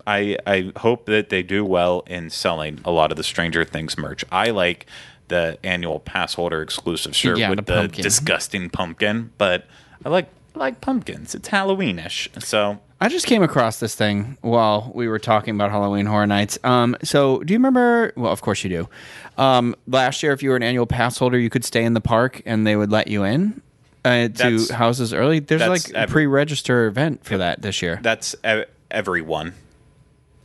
I 0.05 0.37
I 0.45 0.71
hope 0.77 1.05
that 1.05 1.29
they 1.29 1.43
do 1.43 1.63
well 1.65 2.03
in 2.07 2.29
selling 2.29 2.79
a 2.85 2.91
lot 2.91 3.11
of 3.11 3.17
the 3.17 3.23
Stranger 3.23 3.63
Things 3.63 3.97
merch. 3.97 4.25
I 4.31 4.49
like 4.51 4.85
the 5.29 5.57
annual 5.63 5.99
pass 5.99 6.33
holder 6.33 6.61
exclusive 6.61 7.15
shirt 7.15 7.37
Yeah, 7.37 7.49
with 7.49 7.65
the 7.65 7.73
pumpkin. 7.73 8.03
disgusting 8.03 8.69
pumpkin, 8.69 9.31
but 9.37 9.65
I 10.05 10.09
like 10.09 10.27
I 10.55 10.59
like 10.59 10.81
pumpkins. 10.81 11.33
It's 11.33 11.49
Halloweenish. 11.49 12.43
So 12.43 12.79
I 13.01 13.09
just 13.09 13.25
came 13.25 13.41
across 13.41 13.79
this 13.79 13.95
thing 13.95 14.37
while 14.41 14.91
we 14.93 15.07
were 15.07 15.19
talking 15.19 15.55
about 15.55 15.71
Halloween 15.71 16.05
Horror 16.05 16.27
Nights. 16.27 16.59
Um, 16.63 16.95
so, 17.03 17.39
do 17.39 17.53
you 17.53 17.57
remember? 17.57 18.13
Well, 18.15 18.31
of 18.31 18.41
course 18.41 18.63
you 18.63 18.69
do. 18.69 18.89
Um, 19.37 19.75
last 19.87 20.21
year, 20.23 20.31
if 20.31 20.43
you 20.43 20.51
were 20.51 20.55
an 20.55 20.63
annual 20.63 20.85
pass 20.85 21.17
holder, 21.17 21.37
you 21.39 21.49
could 21.49 21.65
stay 21.65 21.83
in 21.83 21.95
the 21.95 22.01
park 22.01 22.41
and 22.45 22.65
they 22.67 22.75
would 22.75 22.91
let 22.91 23.07
you 23.07 23.23
in 23.23 23.61
uh, 24.05 24.27
to 24.29 24.73
houses 24.73 25.13
early. 25.13 25.39
There's 25.39 25.61
like 25.67 25.89
a 25.91 25.97
every- 25.99 26.11
pre-register 26.13 26.85
event 26.87 27.23
for 27.25 27.37
that 27.37 27.61
this 27.61 27.81
year. 27.81 27.99
That's 28.01 28.35
e- 28.45 28.63
everyone. 28.91 29.53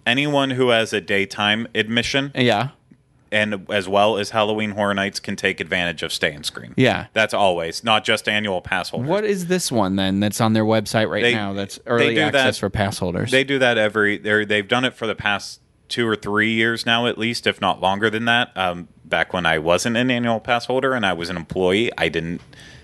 Anyone 0.06 0.50
who 0.50 0.70
has 0.70 0.92
a 0.94 1.00
daytime 1.02 1.66
admission 1.74 2.32
yeah, 2.34 2.70
and 3.30 3.66
as 3.70 3.86
well 3.86 4.16
as 4.16 4.30
Halloween 4.30 4.70
Horror 4.70 4.94
Nights 4.94 5.20
can 5.20 5.36
take 5.36 5.60
advantage 5.60 6.02
of 6.02 6.14
Stay 6.14 6.32
and 6.32 6.46
Scream. 6.46 6.72
Yeah. 6.78 7.08
That's 7.12 7.34
always, 7.34 7.84
not 7.84 8.04
just 8.04 8.26
annual 8.26 8.62
pass 8.62 8.88
holders. 8.88 9.06
what 9.10 9.24
is 9.26 9.48
this 9.48 9.70
one 9.70 9.96
then? 9.96 10.18
That's 10.20 10.40
on 10.40 10.54
their 10.54 10.64
website 10.64 11.10
right 11.10 11.22
They- 11.22 11.34
now. 11.34 11.52
That's 11.52 11.78
early 11.86 12.18
access 12.18 12.56
that- 12.56 12.60
for 12.60 12.70
pass 12.70 12.98
holders. 12.98 13.30
They 13.30 13.44
do 13.44 13.58
that 13.58 13.76
every. 13.76 14.16
They're, 14.16 14.46
they've 14.46 14.66
done 14.66 14.86
it 14.86 14.94
for 14.94 15.06
the 15.06 15.14
past 15.14 15.60
two 15.88 16.08
or 16.08 16.16
three 16.16 16.52
years 16.52 16.86
now, 16.86 17.06
at 17.06 17.18
least, 17.18 17.46
if 17.46 17.60
not 17.60 17.82
longer 17.82 18.08
than 18.08 18.24
that. 18.26 18.50
Um, 18.56 18.88
back 19.04 19.34
when 19.34 19.44
I 19.44 19.58
wasn't 19.58 19.96
an 19.98 20.10
annual 20.10 20.40
pass 20.40 20.64
holder 20.66 20.94
and 20.94 21.04
I 21.04 21.12
was 21.12 21.28
an 21.28 21.36
employee, 21.36 21.90
I 21.98 22.08
didn't. 22.08 22.40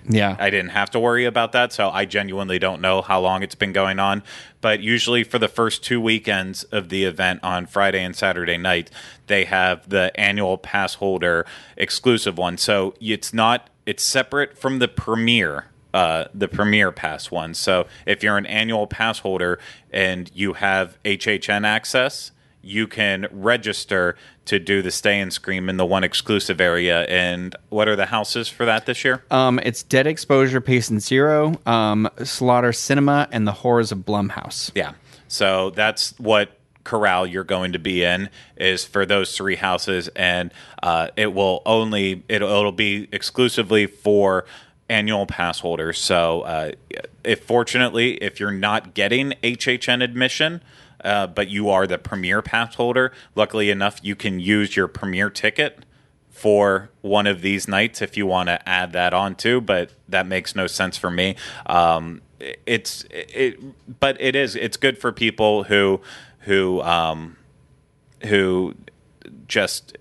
Yeah, 0.08 0.36
I 0.38 0.50
didn't 0.50 0.70
have 0.70 0.90
to 0.90 1.00
worry 1.00 1.24
about 1.24 1.52
that, 1.52 1.72
so 1.72 1.90
I 1.90 2.04
genuinely 2.04 2.58
don't 2.58 2.80
know 2.80 3.00
how 3.02 3.20
long 3.20 3.42
it's 3.42 3.54
been 3.54 3.72
going 3.72 3.98
on. 3.98 4.22
But 4.60 4.80
usually, 4.80 5.24
for 5.24 5.38
the 5.38 5.48
first 5.48 5.82
two 5.82 6.00
weekends 6.00 6.64
of 6.64 6.88
the 6.88 7.04
event 7.04 7.40
on 7.42 7.66
Friday 7.66 8.02
and 8.02 8.14
Saturday 8.14 8.58
night, 8.58 8.90
they 9.26 9.44
have 9.44 9.88
the 9.88 10.12
annual 10.18 10.58
pass 10.58 10.94
holder 10.94 11.46
exclusive 11.76 12.36
one. 12.36 12.58
So 12.58 12.94
it's 13.00 13.32
not 13.32 13.70
it's 13.86 14.02
separate 14.02 14.56
from 14.58 14.78
the 14.78 14.88
premiere. 14.88 15.66
Uh, 15.92 16.26
the 16.34 16.48
premier 16.48 16.90
pass 16.90 17.30
one. 17.30 17.54
So 17.54 17.86
if 18.04 18.24
you're 18.24 18.36
an 18.36 18.46
annual 18.46 18.88
pass 18.88 19.20
holder 19.20 19.60
and 19.92 20.28
you 20.34 20.54
have 20.54 20.98
HHN 21.04 21.64
access, 21.64 22.32
you 22.64 22.86
can 22.86 23.26
register 23.30 24.16
to 24.46 24.58
do 24.58 24.82
the 24.82 24.90
stay 24.90 25.20
and 25.20 25.32
scream 25.32 25.68
in 25.68 25.76
the 25.76 25.86
one 25.86 26.04
exclusive 26.04 26.60
area. 26.60 27.04
And 27.04 27.54
what 27.68 27.88
are 27.88 27.96
the 27.96 28.06
houses 28.06 28.48
for 28.48 28.64
that 28.64 28.86
this 28.86 29.04
year? 29.04 29.22
um, 29.30 29.58
it's 29.62 29.82
Dead 29.82 30.06
Exposure, 30.06 30.60
Patient 30.60 31.02
Zero, 31.02 31.60
um, 31.66 32.08
Slaughter 32.22 32.70
Sinema, 32.70 33.28
and 33.30 33.46
the 33.46 33.52
Horrors 33.52 33.92
of 33.92 33.98
Blumhouse. 33.98 34.70
Yeah. 34.74 34.94
So 35.28 35.70
that's 35.70 36.18
what 36.18 36.58
corral 36.84 37.26
you're 37.26 37.44
going 37.44 37.72
to 37.72 37.78
be 37.78 38.04
in 38.04 38.28
is 38.56 38.84
for 38.84 39.06
those 39.06 39.36
three 39.36 39.56
houses, 39.56 40.08
and 40.08 40.52
uh, 40.82 41.08
it 41.16 41.32
will 41.32 41.62
only 41.66 42.22
it'll, 42.28 42.48
it'll 42.50 42.72
be 42.72 43.08
exclusively 43.10 43.86
for 43.86 44.44
annual 44.88 45.26
pass 45.26 45.60
holders. 45.60 45.98
So, 45.98 46.42
uh, 46.42 46.72
if 47.24 47.42
fortunately, 47.44 48.22
if 48.22 48.38
you're 48.38 48.52
not 48.52 48.94
getting 48.94 49.32
HHN 49.42 50.04
admission. 50.04 50.62
Uh, 51.04 51.26
but 51.26 51.48
you 51.48 51.68
are 51.68 51.86
the 51.86 51.98
premier 51.98 52.40
pass 52.42 52.74
holder. 52.76 53.12
Luckily 53.34 53.70
enough, 53.70 54.00
you 54.02 54.16
can 54.16 54.40
use 54.40 54.74
your 54.74 54.88
premier 54.88 55.28
ticket 55.30 55.84
for 56.30 56.90
one 57.02 57.26
of 57.26 57.42
these 57.42 57.68
nights 57.68 58.02
if 58.02 58.16
you 58.16 58.26
want 58.26 58.48
to 58.48 58.68
add 58.68 58.92
that 58.92 59.14
on 59.14 59.34
too, 59.36 59.60
but 59.60 59.90
that 60.08 60.26
makes 60.26 60.56
no 60.56 60.66
sense 60.66 60.96
for 60.96 61.10
me. 61.10 61.36
Um, 61.66 62.22
it- 62.40 62.60
it's 62.66 63.04
it, 63.10 63.60
but 64.00 64.16
it 64.20 64.34
is 64.34 64.56
it's 64.56 64.76
good 64.76 64.98
for 64.98 65.12
people 65.12 65.64
who 65.64 66.00
who 66.40 66.82
um, 66.82 67.36
who 68.24 68.74
just 69.46 69.96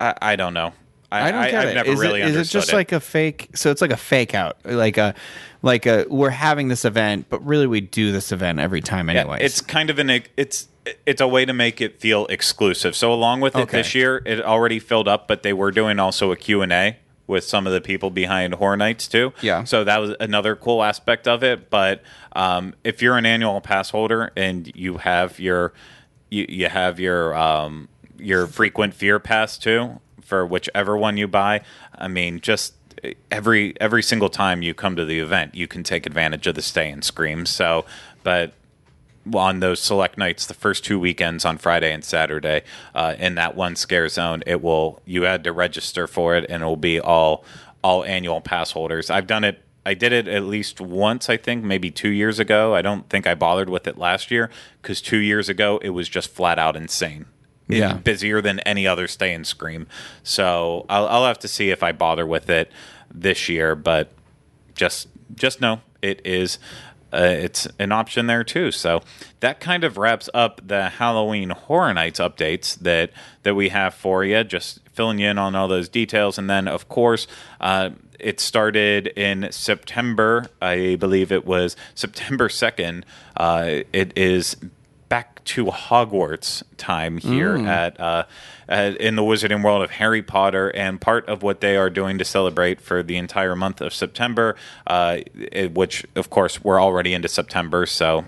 I, 0.00 0.14
I 0.22 0.36
don't 0.36 0.54
know. 0.54 0.72
I 1.12 1.30
don't 1.30 1.42
get 1.44 1.52
have 1.54 1.64
it. 1.68 1.74
never 1.74 1.90
Is 1.90 2.00
really 2.00 2.22
it, 2.22 2.28
is 2.28 2.36
it 2.36 2.52
just 2.52 2.72
like 2.72 2.92
a 2.92 3.00
fake? 3.00 3.50
So 3.54 3.70
it's 3.70 3.80
like 3.80 3.92
a 3.92 3.96
fake 3.96 4.34
out, 4.34 4.58
like 4.64 4.96
a, 4.98 5.14
like 5.62 5.86
a. 5.86 6.06
We're 6.08 6.30
having 6.30 6.68
this 6.68 6.84
event, 6.84 7.26
but 7.28 7.44
really 7.46 7.66
we 7.66 7.80
do 7.80 8.12
this 8.12 8.32
event 8.32 8.58
every 8.58 8.80
time, 8.80 9.08
Yeah, 9.08 9.36
it's 9.40 9.60
kind 9.60 9.90
of 9.90 9.98
an 9.98 10.22
it's 10.36 10.68
it's 11.04 11.20
a 11.20 11.28
way 11.28 11.44
to 11.44 11.52
make 11.52 11.80
it 11.80 12.00
feel 12.00 12.26
exclusive. 12.26 12.94
So 12.94 13.12
along 13.12 13.40
with 13.40 13.56
it 13.56 13.62
Okay. 13.62 13.78
this 13.78 13.94
year, 13.94 14.22
it 14.24 14.40
already 14.42 14.78
filled 14.78 15.08
up, 15.08 15.26
but 15.28 15.42
they 15.42 15.52
were 15.52 15.70
doing 15.70 15.98
also 15.98 16.32
a 16.32 16.36
Q 16.36 16.62
and 16.62 16.72
A 16.72 16.96
with 17.26 17.44
some 17.44 17.66
of 17.66 17.72
the 17.72 17.80
people 17.80 18.10
behind 18.10 18.54
Horror 18.54 18.76
Nights 18.76 19.08
too. 19.08 19.32
Yeah. 19.42 19.64
So 19.64 19.82
that 19.84 19.98
was 19.98 20.14
another 20.20 20.54
cool 20.54 20.82
aspect 20.82 21.26
of 21.26 21.42
it. 21.42 21.70
But 21.70 22.02
um, 22.34 22.74
if 22.84 23.02
you're 23.02 23.16
an 23.16 23.26
annual 23.26 23.60
pass 23.60 23.90
holder 23.90 24.30
and 24.36 24.70
you 24.76 24.98
have 24.98 25.40
your 25.40 25.72
you, 26.30 26.46
you 26.48 26.68
have 26.68 27.00
your 27.00 27.34
um, 27.34 27.88
your 28.18 28.46
frequent 28.46 28.94
fear 28.94 29.18
pass 29.18 29.58
too 29.58 30.00
for 30.26 30.44
whichever 30.44 30.96
one 30.96 31.16
you 31.16 31.28
buy. 31.28 31.62
I 31.94 32.08
mean, 32.08 32.40
just 32.40 32.74
every 33.30 33.80
every 33.80 34.02
single 34.02 34.28
time 34.28 34.62
you 34.62 34.74
come 34.74 34.96
to 34.96 35.04
the 35.04 35.20
event, 35.20 35.54
you 35.54 35.66
can 35.68 35.82
take 35.82 36.06
advantage 36.06 36.46
of 36.46 36.54
the 36.54 36.62
stay 36.62 36.90
and 36.90 37.04
scream. 37.04 37.46
So, 37.46 37.84
but 38.22 38.52
on 39.34 39.60
those 39.60 39.80
select 39.80 40.18
nights, 40.18 40.46
the 40.46 40.54
first 40.54 40.84
two 40.84 41.00
weekends 41.00 41.44
on 41.44 41.58
Friday 41.58 41.92
and 41.92 42.04
Saturday, 42.04 42.62
uh, 42.94 43.14
in 43.18 43.34
that 43.34 43.56
one 43.56 43.76
scare 43.76 44.08
zone, 44.08 44.42
it 44.46 44.62
will 44.62 45.00
you 45.04 45.22
had 45.22 45.44
to 45.44 45.52
register 45.52 46.06
for 46.06 46.36
it, 46.36 46.46
and 46.48 46.62
it 46.62 46.66
will 46.66 46.76
be 46.76 47.00
all 47.00 47.44
all 47.82 48.04
annual 48.04 48.40
pass 48.40 48.72
holders. 48.72 49.10
I've 49.10 49.26
done 49.26 49.44
it. 49.44 49.62
I 49.84 49.94
did 49.94 50.12
it 50.12 50.26
at 50.26 50.42
least 50.42 50.80
once, 50.80 51.30
I 51.30 51.36
think, 51.36 51.62
maybe 51.62 51.92
two 51.92 52.08
years 52.08 52.40
ago. 52.40 52.74
I 52.74 52.82
don't 52.82 53.08
think 53.08 53.24
I 53.24 53.36
bothered 53.36 53.70
with 53.70 53.86
it 53.86 53.96
last 53.96 54.32
year 54.32 54.50
because 54.82 55.00
two 55.00 55.18
years 55.18 55.48
ago 55.48 55.78
it 55.78 55.90
was 55.90 56.08
just 56.08 56.28
flat 56.30 56.58
out 56.58 56.74
insane. 56.74 57.26
Yeah. 57.68 57.94
busier 57.94 58.40
than 58.40 58.60
any 58.60 58.86
other 58.86 59.08
stay 59.08 59.32
and 59.34 59.46
scream. 59.46 59.86
So 60.22 60.86
I'll, 60.88 61.06
I'll 61.08 61.26
have 61.26 61.38
to 61.40 61.48
see 61.48 61.70
if 61.70 61.82
I 61.82 61.92
bother 61.92 62.26
with 62.26 62.48
it 62.48 62.70
this 63.12 63.48
year, 63.48 63.74
but 63.74 64.12
just 64.74 65.08
just 65.34 65.60
know 65.60 65.80
it 66.02 66.20
is 66.24 66.58
uh, 67.12 67.18
it's 67.18 67.66
an 67.78 67.92
option 67.92 68.26
there 68.26 68.44
too. 68.44 68.70
So 68.70 69.00
that 69.40 69.60
kind 69.60 69.84
of 69.84 69.96
wraps 69.96 70.28
up 70.34 70.60
the 70.66 70.88
Halloween 70.90 71.50
Horror 71.50 71.94
Nights 71.94 72.20
updates 72.20 72.78
that 72.80 73.10
that 73.42 73.54
we 73.54 73.70
have 73.70 73.94
for 73.94 74.24
you. 74.24 74.44
Just 74.44 74.80
filling 74.92 75.18
you 75.18 75.28
in 75.28 75.38
on 75.38 75.54
all 75.54 75.68
those 75.68 75.88
details, 75.88 76.38
and 76.38 76.48
then 76.48 76.68
of 76.68 76.88
course. 76.88 77.26
Uh, 77.60 77.90
it 78.18 78.40
started 78.40 79.08
in 79.08 79.46
September, 79.52 80.46
I 80.62 80.96
believe 80.98 81.30
it 81.30 81.44
was 81.44 81.76
September 81.94 82.48
2nd. 82.48 83.04
Uh, 83.36 83.82
it 83.92 84.16
is 84.16 84.56
back 85.08 85.44
to 85.44 85.66
Hogwarts 85.66 86.62
time 86.76 87.18
here 87.18 87.56
at, 87.68 87.98
uh, 88.00 88.24
at 88.68 88.96
in 89.00 89.14
the 89.16 89.22
Wizarding 89.22 89.62
World 89.62 89.82
of 89.82 89.90
Harry 89.92 90.22
Potter, 90.22 90.70
and 90.70 91.00
part 91.00 91.26
of 91.28 91.42
what 91.42 91.60
they 91.60 91.76
are 91.76 91.90
doing 91.90 92.18
to 92.18 92.24
celebrate 92.24 92.80
for 92.80 93.02
the 93.02 93.16
entire 93.16 93.54
month 93.54 93.80
of 93.80 93.94
September, 93.94 94.56
uh, 94.86 95.18
it- 95.34 95.74
which 95.74 96.04
of 96.16 96.28
course 96.30 96.62
we're 96.64 96.80
already 96.82 97.14
into 97.14 97.28
September, 97.28 97.86
so 97.86 98.24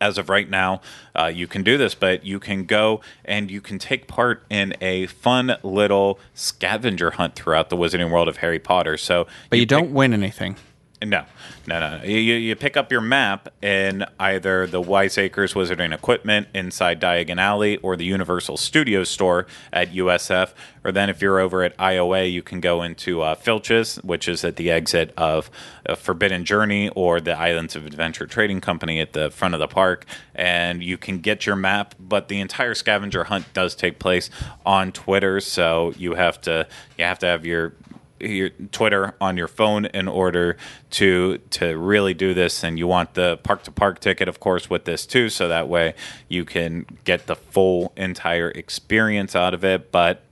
as 0.00 0.18
of 0.18 0.28
right 0.28 0.50
now, 0.50 0.80
uh, 1.18 1.26
you 1.26 1.46
can 1.46 1.62
do 1.62 1.78
this, 1.78 1.94
but 1.94 2.24
you 2.26 2.40
can 2.40 2.64
go 2.64 3.00
and 3.24 3.50
you 3.50 3.60
can 3.60 3.78
take 3.78 4.06
part 4.08 4.44
in 4.50 4.74
a 4.80 5.06
fun 5.06 5.56
little 5.62 6.18
scavenger 6.34 7.12
hunt 7.12 7.34
throughout 7.36 7.70
the 7.70 7.76
Wizarding 7.76 8.10
World 8.10 8.28
of 8.28 8.38
Harry 8.38 8.58
Potter. 8.58 8.96
So, 8.96 9.26
but 9.50 9.58
you, 9.58 9.62
pick- 9.64 9.68
don't 9.68 9.92
win 9.92 10.12
anything. 10.12 10.56
No, 11.04 11.24
no, 11.66 11.80
no. 11.98 12.04
you 12.04 12.16
you 12.16 12.56
pick 12.56 12.76
up 12.76 12.90
your 12.90 13.00
map 13.00 13.48
in 13.62 14.04
either 14.18 14.66
the 14.66 14.80
Wiseacres 14.80 15.54
Wizarding 15.54 15.94
Equipment 15.94 16.48
inside 16.54 17.00
Diagon 17.00 17.38
Alley 17.38 17.76
or 17.78 17.96
the 17.96 18.04
Universal 18.04 18.56
Studios 18.56 19.08
store 19.08 19.46
at 19.72 19.92
USF. 19.92 20.52
Or 20.84 20.92
then 20.92 21.08
if 21.08 21.22
you're 21.22 21.40
over 21.40 21.62
at 21.62 21.76
IOA, 21.78 22.30
you 22.30 22.42
can 22.42 22.60
go 22.60 22.82
into 22.82 23.22
uh, 23.22 23.34
Filch's, 23.34 23.96
which 23.96 24.28
is 24.28 24.44
at 24.44 24.56
the 24.56 24.70
exit 24.70 25.14
of 25.16 25.50
uh, 25.88 25.94
Forbidden 25.94 26.44
Journey 26.44 26.90
or 26.90 27.20
the 27.20 27.32
Islands 27.32 27.74
of 27.74 27.86
Adventure 27.86 28.26
Trading 28.26 28.60
Company 28.60 29.00
at 29.00 29.14
the 29.14 29.30
front 29.30 29.54
of 29.54 29.60
the 29.60 29.68
park. 29.68 30.04
And 30.34 30.82
you 30.82 30.98
can 30.98 31.18
get 31.18 31.46
your 31.46 31.56
map, 31.56 31.94
but 31.98 32.28
the 32.28 32.40
entire 32.40 32.74
scavenger 32.74 33.24
hunt 33.24 33.46
does 33.54 33.74
take 33.74 33.98
place 33.98 34.28
on 34.66 34.92
Twitter. 34.92 35.40
So 35.40 35.94
you 35.96 36.14
have 36.14 36.40
to 36.42 36.66
you 36.98 37.04
have 37.04 37.18
to 37.20 37.26
have 37.26 37.46
your 37.46 37.72
your 38.20 38.50
Twitter 38.70 39.14
on 39.20 39.36
your 39.36 39.48
phone 39.48 39.86
in 39.86 40.08
order 40.08 40.56
to 40.90 41.38
to 41.50 41.76
really 41.76 42.14
do 42.14 42.34
this 42.34 42.62
and 42.62 42.78
you 42.78 42.86
want 42.86 43.14
the 43.14 43.36
park 43.38 43.62
to 43.64 43.72
park 43.72 44.00
ticket 44.00 44.28
of 44.28 44.40
course 44.40 44.70
with 44.70 44.84
this 44.84 45.04
too 45.06 45.28
so 45.28 45.48
that 45.48 45.68
way 45.68 45.94
you 46.28 46.44
can 46.44 46.86
get 47.04 47.26
the 47.26 47.34
full 47.34 47.92
entire 47.96 48.50
experience 48.50 49.34
out 49.34 49.54
of 49.54 49.64
it. 49.64 49.90
But 49.90 50.22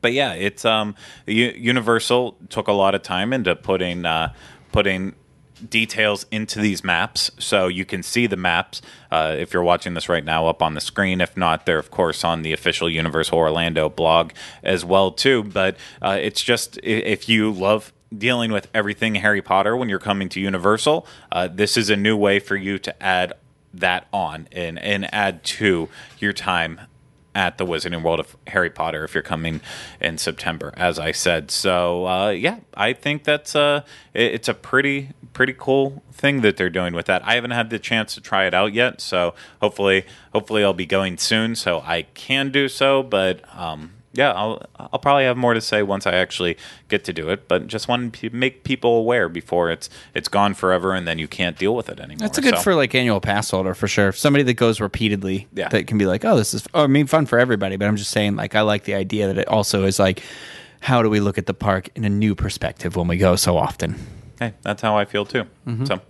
but 0.00 0.12
yeah 0.12 0.34
it's 0.34 0.64
um 0.64 0.94
Universal 1.26 2.36
took 2.50 2.68
a 2.68 2.72
lot 2.72 2.94
of 2.94 3.02
time 3.02 3.32
into 3.32 3.56
putting 3.56 4.04
uh 4.04 4.32
putting 4.72 5.14
details 5.68 6.26
into 6.30 6.60
these 6.60 6.84
maps 6.84 7.30
so 7.38 7.66
you 7.68 7.84
can 7.84 8.02
see 8.02 8.26
the 8.26 8.36
maps 8.36 8.82
uh, 9.10 9.34
if 9.38 9.52
you're 9.52 9.62
watching 9.62 9.94
this 9.94 10.08
right 10.08 10.24
now 10.24 10.46
up 10.46 10.62
on 10.62 10.74
the 10.74 10.80
screen. 10.80 11.20
If 11.20 11.36
not 11.36 11.66
they're 11.66 11.78
of 11.78 11.90
course 11.90 12.24
on 12.24 12.42
the 12.42 12.52
official 12.52 12.88
universal 12.88 13.38
orlando 13.38 13.88
blog 13.88 14.32
as 14.62 14.84
well 14.84 15.10
too. 15.10 15.44
But 15.44 15.76
uh, 16.02 16.18
it's 16.20 16.42
just 16.42 16.78
if 16.82 17.28
you 17.28 17.50
love 17.50 17.92
dealing 18.16 18.50
with 18.50 18.68
everything 18.72 19.16
harry 19.16 19.42
potter 19.42 19.76
when 19.76 19.90
you're 19.90 19.98
coming 19.98 20.30
to 20.30 20.40
universal 20.40 21.06
uh, 21.30 21.46
this 21.46 21.76
is 21.76 21.90
a 21.90 21.96
new 21.96 22.16
way 22.16 22.38
for 22.38 22.56
you 22.56 22.78
to 22.78 23.02
add 23.02 23.34
that 23.74 24.06
on 24.14 24.48
and, 24.50 24.78
and 24.78 25.12
add 25.12 25.44
to 25.44 25.90
your 26.18 26.32
time 26.32 26.80
at 27.34 27.58
the 27.58 27.66
Wizarding 27.66 28.02
World 28.02 28.20
of 28.20 28.36
Harry 28.48 28.70
Potter 28.70 29.04
if 29.04 29.14
you're 29.14 29.22
coming 29.22 29.60
in 30.00 30.18
September, 30.18 30.72
as 30.76 30.98
I 30.98 31.12
said. 31.12 31.50
So 31.50 32.06
uh, 32.06 32.30
yeah, 32.30 32.58
I 32.74 32.92
think 32.92 33.24
that's 33.24 33.54
uh, 33.54 33.82
it- 34.14 34.34
it's 34.34 34.48
a 34.48 34.54
pretty 34.54 35.10
pretty 35.34 35.54
cool 35.56 36.02
thing 36.12 36.40
that 36.40 36.56
they're 36.56 36.70
doing 36.70 36.94
with 36.94 37.06
that. 37.06 37.22
I 37.24 37.34
haven't 37.36 37.52
had 37.52 37.70
the 37.70 37.78
chance 37.78 38.14
to 38.14 38.20
try 38.20 38.46
it 38.46 38.54
out 38.54 38.72
yet, 38.72 39.00
so 39.00 39.34
hopefully 39.60 40.04
hopefully 40.32 40.64
I'll 40.64 40.72
be 40.72 40.86
going 40.86 41.16
soon, 41.18 41.54
so 41.54 41.80
I 41.80 42.02
can 42.14 42.50
do 42.50 42.68
so. 42.68 43.02
But 43.04 43.42
um, 43.56 43.92
yeah, 44.12 44.32
I'll 44.32 44.62
I'll 44.76 44.98
probably 44.98 45.24
have 45.24 45.36
more 45.36 45.54
to 45.54 45.60
say 45.60 45.82
once 45.82 46.06
I 46.06 46.12
actually 46.14 46.56
get 46.88 47.04
to 47.04 47.12
do 47.12 47.28
it. 47.28 47.46
But 47.48 47.66
just 47.66 47.88
wanted 47.88 48.12
to 48.14 48.30
make 48.30 48.64
people 48.64 48.96
aware 48.96 49.28
before 49.28 49.70
it's 49.70 49.90
it's 50.14 50.28
gone 50.28 50.54
forever 50.54 50.94
and 50.94 51.06
then 51.06 51.18
you 51.18 51.28
can't 51.28 51.58
deal 51.58 51.74
with 51.76 51.88
it 51.88 52.00
anymore. 52.00 52.18
That's 52.20 52.38
a 52.38 52.40
good 52.40 52.56
So- 52.56 52.62
for 52.62 52.74
like 52.74 52.94
annual 52.94 53.20
pass 53.20 53.50
holder 53.50 53.74
for 53.74 53.86
sure. 53.88 54.12
Somebody 54.12 54.42
that 54.44 54.54
goes 54.54 54.80
repeatedly, 54.80 55.46
Yeah. 55.54 55.68
that 55.68 55.86
can 55.86 55.98
be 55.98 56.06
like, 56.06 56.24
oh, 56.24 56.36
this 56.36 56.54
is. 56.54 56.66
Oh, 56.74 56.84
I 56.84 56.86
mean, 56.86 57.06
fun 57.06 57.26
for 57.26 57.38
everybody. 57.38 57.76
But 57.76 57.86
I'm 57.88 57.96
just 57.96 58.10
saying, 58.10 58.36
like, 58.36 58.54
I 58.54 58.62
like 58.62 58.84
the 58.84 58.94
idea 58.94 59.26
that 59.26 59.38
it 59.38 59.48
also 59.48 59.84
is 59.84 59.98
like, 59.98 60.22
how 60.80 61.02
do 61.02 61.10
we 61.10 61.20
look 61.20 61.38
at 61.38 61.46
the 61.46 61.54
park 61.54 61.90
in 61.94 62.04
a 62.04 62.08
new 62.10 62.34
perspective 62.34 62.96
when 62.96 63.08
we 63.08 63.16
go 63.18 63.36
so 63.36 63.56
often? 63.56 63.94
Hey, 64.38 64.54
that's 64.62 64.80
how 64.82 64.96
I 64.96 65.04
feel 65.04 65.24
too. 65.26 65.44
Mm-hmm. 65.66 65.84
So, 65.84 66.00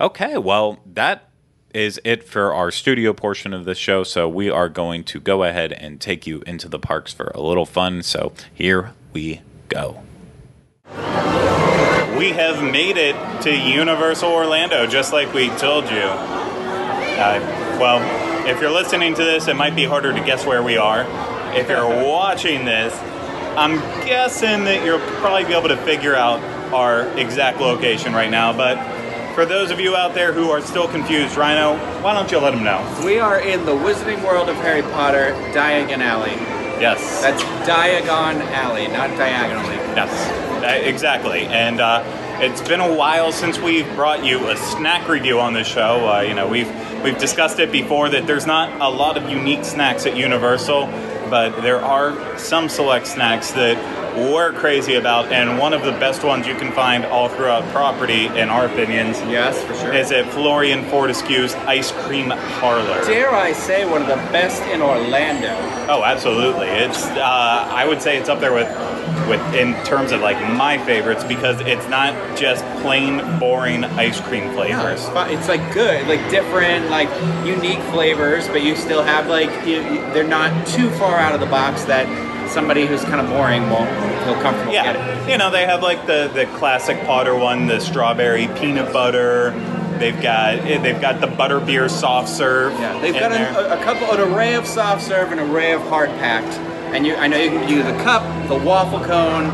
okay, 0.00 0.36
well, 0.38 0.80
that 0.94 1.28
is 1.74 2.00
it 2.04 2.24
for 2.24 2.52
our 2.52 2.70
studio 2.70 3.12
portion 3.12 3.52
of 3.52 3.64
the 3.64 3.74
show. 3.74 4.04
So, 4.04 4.28
we 4.28 4.50
are 4.50 4.68
going 4.68 5.04
to 5.04 5.20
go 5.20 5.44
ahead 5.44 5.72
and 5.72 6.00
take 6.00 6.26
you 6.26 6.42
into 6.46 6.68
the 6.68 6.78
parks 6.78 7.12
for 7.12 7.32
a 7.34 7.40
little 7.40 7.66
fun. 7.66 8.02
So, 8.02 8.32
here 8.52 8.92
we 9.12 9.40
go. 9.68 10.02
We 12.16 12.30
have 12.30 12.62
made 12.62 12.96
it 12.96 13.16
to 13.42 13.56
Universal 13.56 14.30
Orlando, 14.30 14.86
just 14.86 15.12
like 15.12 15.32
we 15.32 15.48
told 15.50 15.84
you. 15.90 16.02
Uh, 16.02 17.40
well, 17.80 18.46
if 18.46 18.60
you're 18.60 18.70
listening 18.70 19.14
to 19.14 19.24
this, 19.24 19.48
it 19.48 19.56
might 19.56 19.74
be 19.74 19.84
harder 19.84 20.12
to 20.12 20.20
guess 20.24 20.44
where 20.44 20.62
we 20.62 20.76
are. 20.76 21.06
If 21.56 21.68
you're 21.68 21.86
watching 22.06 22.64
this, 22.64 22.96
I'm 23.56 23.76
guessing 24.06 24.64
that 24.64 24.84
you'll 24.84 25.00
probably 25.20 25.44
be 25.44 25.54
able 25.54 25.68
to 25.68 25.76
figure 25.78 26.14
out 26.14 26.40
our 26.72 27.06
exact 27.18 27.60
location 27.60 28.12
right 28.12 28.30
now. 28.30 28.56
But 28.56 28.78
for 29.34 29.46
those 29.46 29.70
of 29.70 29.80
you 29.80 29.96
out 29.96 30.14
there 30.14 30.32
who 30.32 30.50
are 30.50 30.60
still 30.60 30.88
confused, 30.88 31.36
Rhino, 31.36 31.76
why 32.02 32.12
don't 32.14 32.30
you 32.30 32.38
let 32.38 32.52
them 32.52 32.64
know? 32.64 33.02
We 33.04 33.18
are 33.18 33.40
in 33.40 33.64
the 33.64 33.72
Wizarding 33.72 34.22
World 34.24 34.48
of 34.48 34.56
Harry 34.56 34.82
Potter, 34.82 35.32
Diagon 35.52 35.98
Alley. 35.98 36.32
Yes. 36.80 37.22
That's 37.22 37.42
Diagon 37.68 38.40
Alley, 38.50 38.88
not 38.88 39.10
diagonally. 39.16 39.76
Yes, 39.94 40.62
uh, 40.62 40.86
exactly. 40.86 41.42
And 41.46 41.80
uh, 41.80 42.02
it's 42.40 42.60
been 42.66 42.80
a 42.80 42.94
while 42.94 43.32
since 43.32 43.58
we've 43.58 43.86
brought 43.94 44.24
you 44.24 44.48
a 44.50 44.56
snack 44.56 45.08
review 45.08 45.40
on 45.40 45.52
this 45.52 45.66
show. 45.66 46.08
Uh, 46.08 46.20
you 46.22 46.34
know, 46.34 46.48
we've 46.48 46.70
we've 47.02 47.18
discussed 47.18 47.58
it 47.58 47.70
before 47.70 48.08
that 48.08 48.26
there's 48.26 48.46
not 48.46 48.80
a 48.80 48.88
lot 48.88 49.16
of 49.16 49.30
unique 49.30 49.64
snacks 49.64 50.06
at 50.06 50.16
Universal, 50.16 50.86
but 51.30 51.60
there 51.62 51.80
are 51.80 52.36
some 52.38 52.68
select 52.68 53.06
snacks 53.06 53.52
that 53.52 53.76
we're 54.16 54.52
crazy 54.52 54.94
about, 54.94 55.32
and 55.32 55.58
one 55.58 55.72
of 55.72 55.82
the 55.84 55.92
best 55.92 56.24
ones 56.24 56.46
you 56.46 56.54
can 56.54 56.72
find 56.72 57.04
all 57.04 57.28
throughout 57.28 57.64
property, 57.72 58.26
in 58.26 58.48
our 58.48 58.66
opinions, 58.66 59.20
Yes, 59.22 59.62
for 59.64 59.74
sure. 59.74 59.92
is 59.92 60.12
at 60.12 60.24
Florean 60.26 60.88
Fortescue's 60.90 61.54
Ice 61.66 61.92
Cream 61.92 62.30
Parlor. 62.60 63.04
Dare 63.04 63.30
I 63.34 63.52
say, 63.52 63.84
one 63.84 64.02
of 64.02 64.08
the 64.08 64.16
best 64.32 64.62
in 64.64 64.82
Orlando. 64.82 65.54
Oh, 65.92 66.02
absolutely. 66.04 66.66
It's 66.68 67.04
uh, 67.06 67.20
I 67.70 67.86
would 67.86 68.00
say 68.02 68.16
it's 68.18 68.28
up 68.28 68.40
there 68.40 68.52
with 68.52 68.68
with 69.28 69.40
in 69.54 69.74
terms 69.84 70.10
of 70.10 70.20
like 70.20 70.36
my 70.56 70.78
favorites 70.78 71.22
because 71.24 71.60
it's 71.60 71.86
not 71.88 72.12
just 72.36 72.64
plain 72.82 73.20
boring 73.38 73.84
ice 73.84 74.20
cream 74.20 74.50
flavors. 74.52 75.00
it's, 75.06 75.30
it's 75.30 75.48
like 75.48 75.72
good, 75.72 76.06
like 76.08 76.28
different, 76.30 76.88
like 76.90 77.08
unique 77.46 77.80
flavors, 77.92 78.48
but 78.48 78.62
you 78.62 78.74
still 78.74 79.02
have 79.02 79.28
like 79.28 79.50
you- 79.66 79.82
they're 80.12 80.24
not 80.24 80.66
too 80.66 80.90
far 80.92 81.18
out 81.18 81.34
of 81.34 81.40
the 81.40 81.46
box 81.46 81.84
that 81.84 82.06
somebody 82.52 82.86
who's 82.86 83.02
kind 83.04 83.20
of 83.20 83.28
boring 83.28 83.68
won't 83.70 83.88
feel 84.24 84.34
comfortable 84.42 84.72
getting. 84.72 85.00
Yeah, 85.02 85.28
you 85.28 85.38
know 85.38 85.50
they 85.50 85.66
have 85.66 85.82
like 85.82 86.06
the 86.06 86.30
the 86.32 86.46
classic 86.58 87.04
Potter 87.06 87.34
one, 87.34 87.66
the 87.66 87.80
strawberry 87.80 88.48
peanut 88.58 88.92
butter. 88.92 89.50
They've 89.98 90.20
got 90.20 90.54
eh, 90.60 90.78
they've 90.78 91.00
got 91.00 91.20
the 91.20 91.26
butterbeer 91.28 91.88
soft 91.90 92.28
serve. 92.28 92.72
Yeah, 92.74 92.98
they've 93.00 93.14
got 93.14 93.32
a, 93.32 93.80
a 93.80 93.84
couple, 93.84 94.10
an 94.12 94.20
array 94.32 94.54
of 94.54 94.66
soft 94.66 95.02
serve, 95.02 95.30
and 95.32 95.40
an 95.40 95.50
array 95.50 95.72
of 95.72 95.82
hard 95.82 96.08
packed, 96.18 96.58
and 96.94 97.06
you, 97.06 97.14
I 97.16 97.26
know 97.28 97.36
you 97.38 97.50
can 97.50 97.68
do 97.68 97.82
the 97.82 97.92
cup, 98.02 98.22
the 98.48 98.56
waffle 98.56 99.00
cone, 99.04 99.46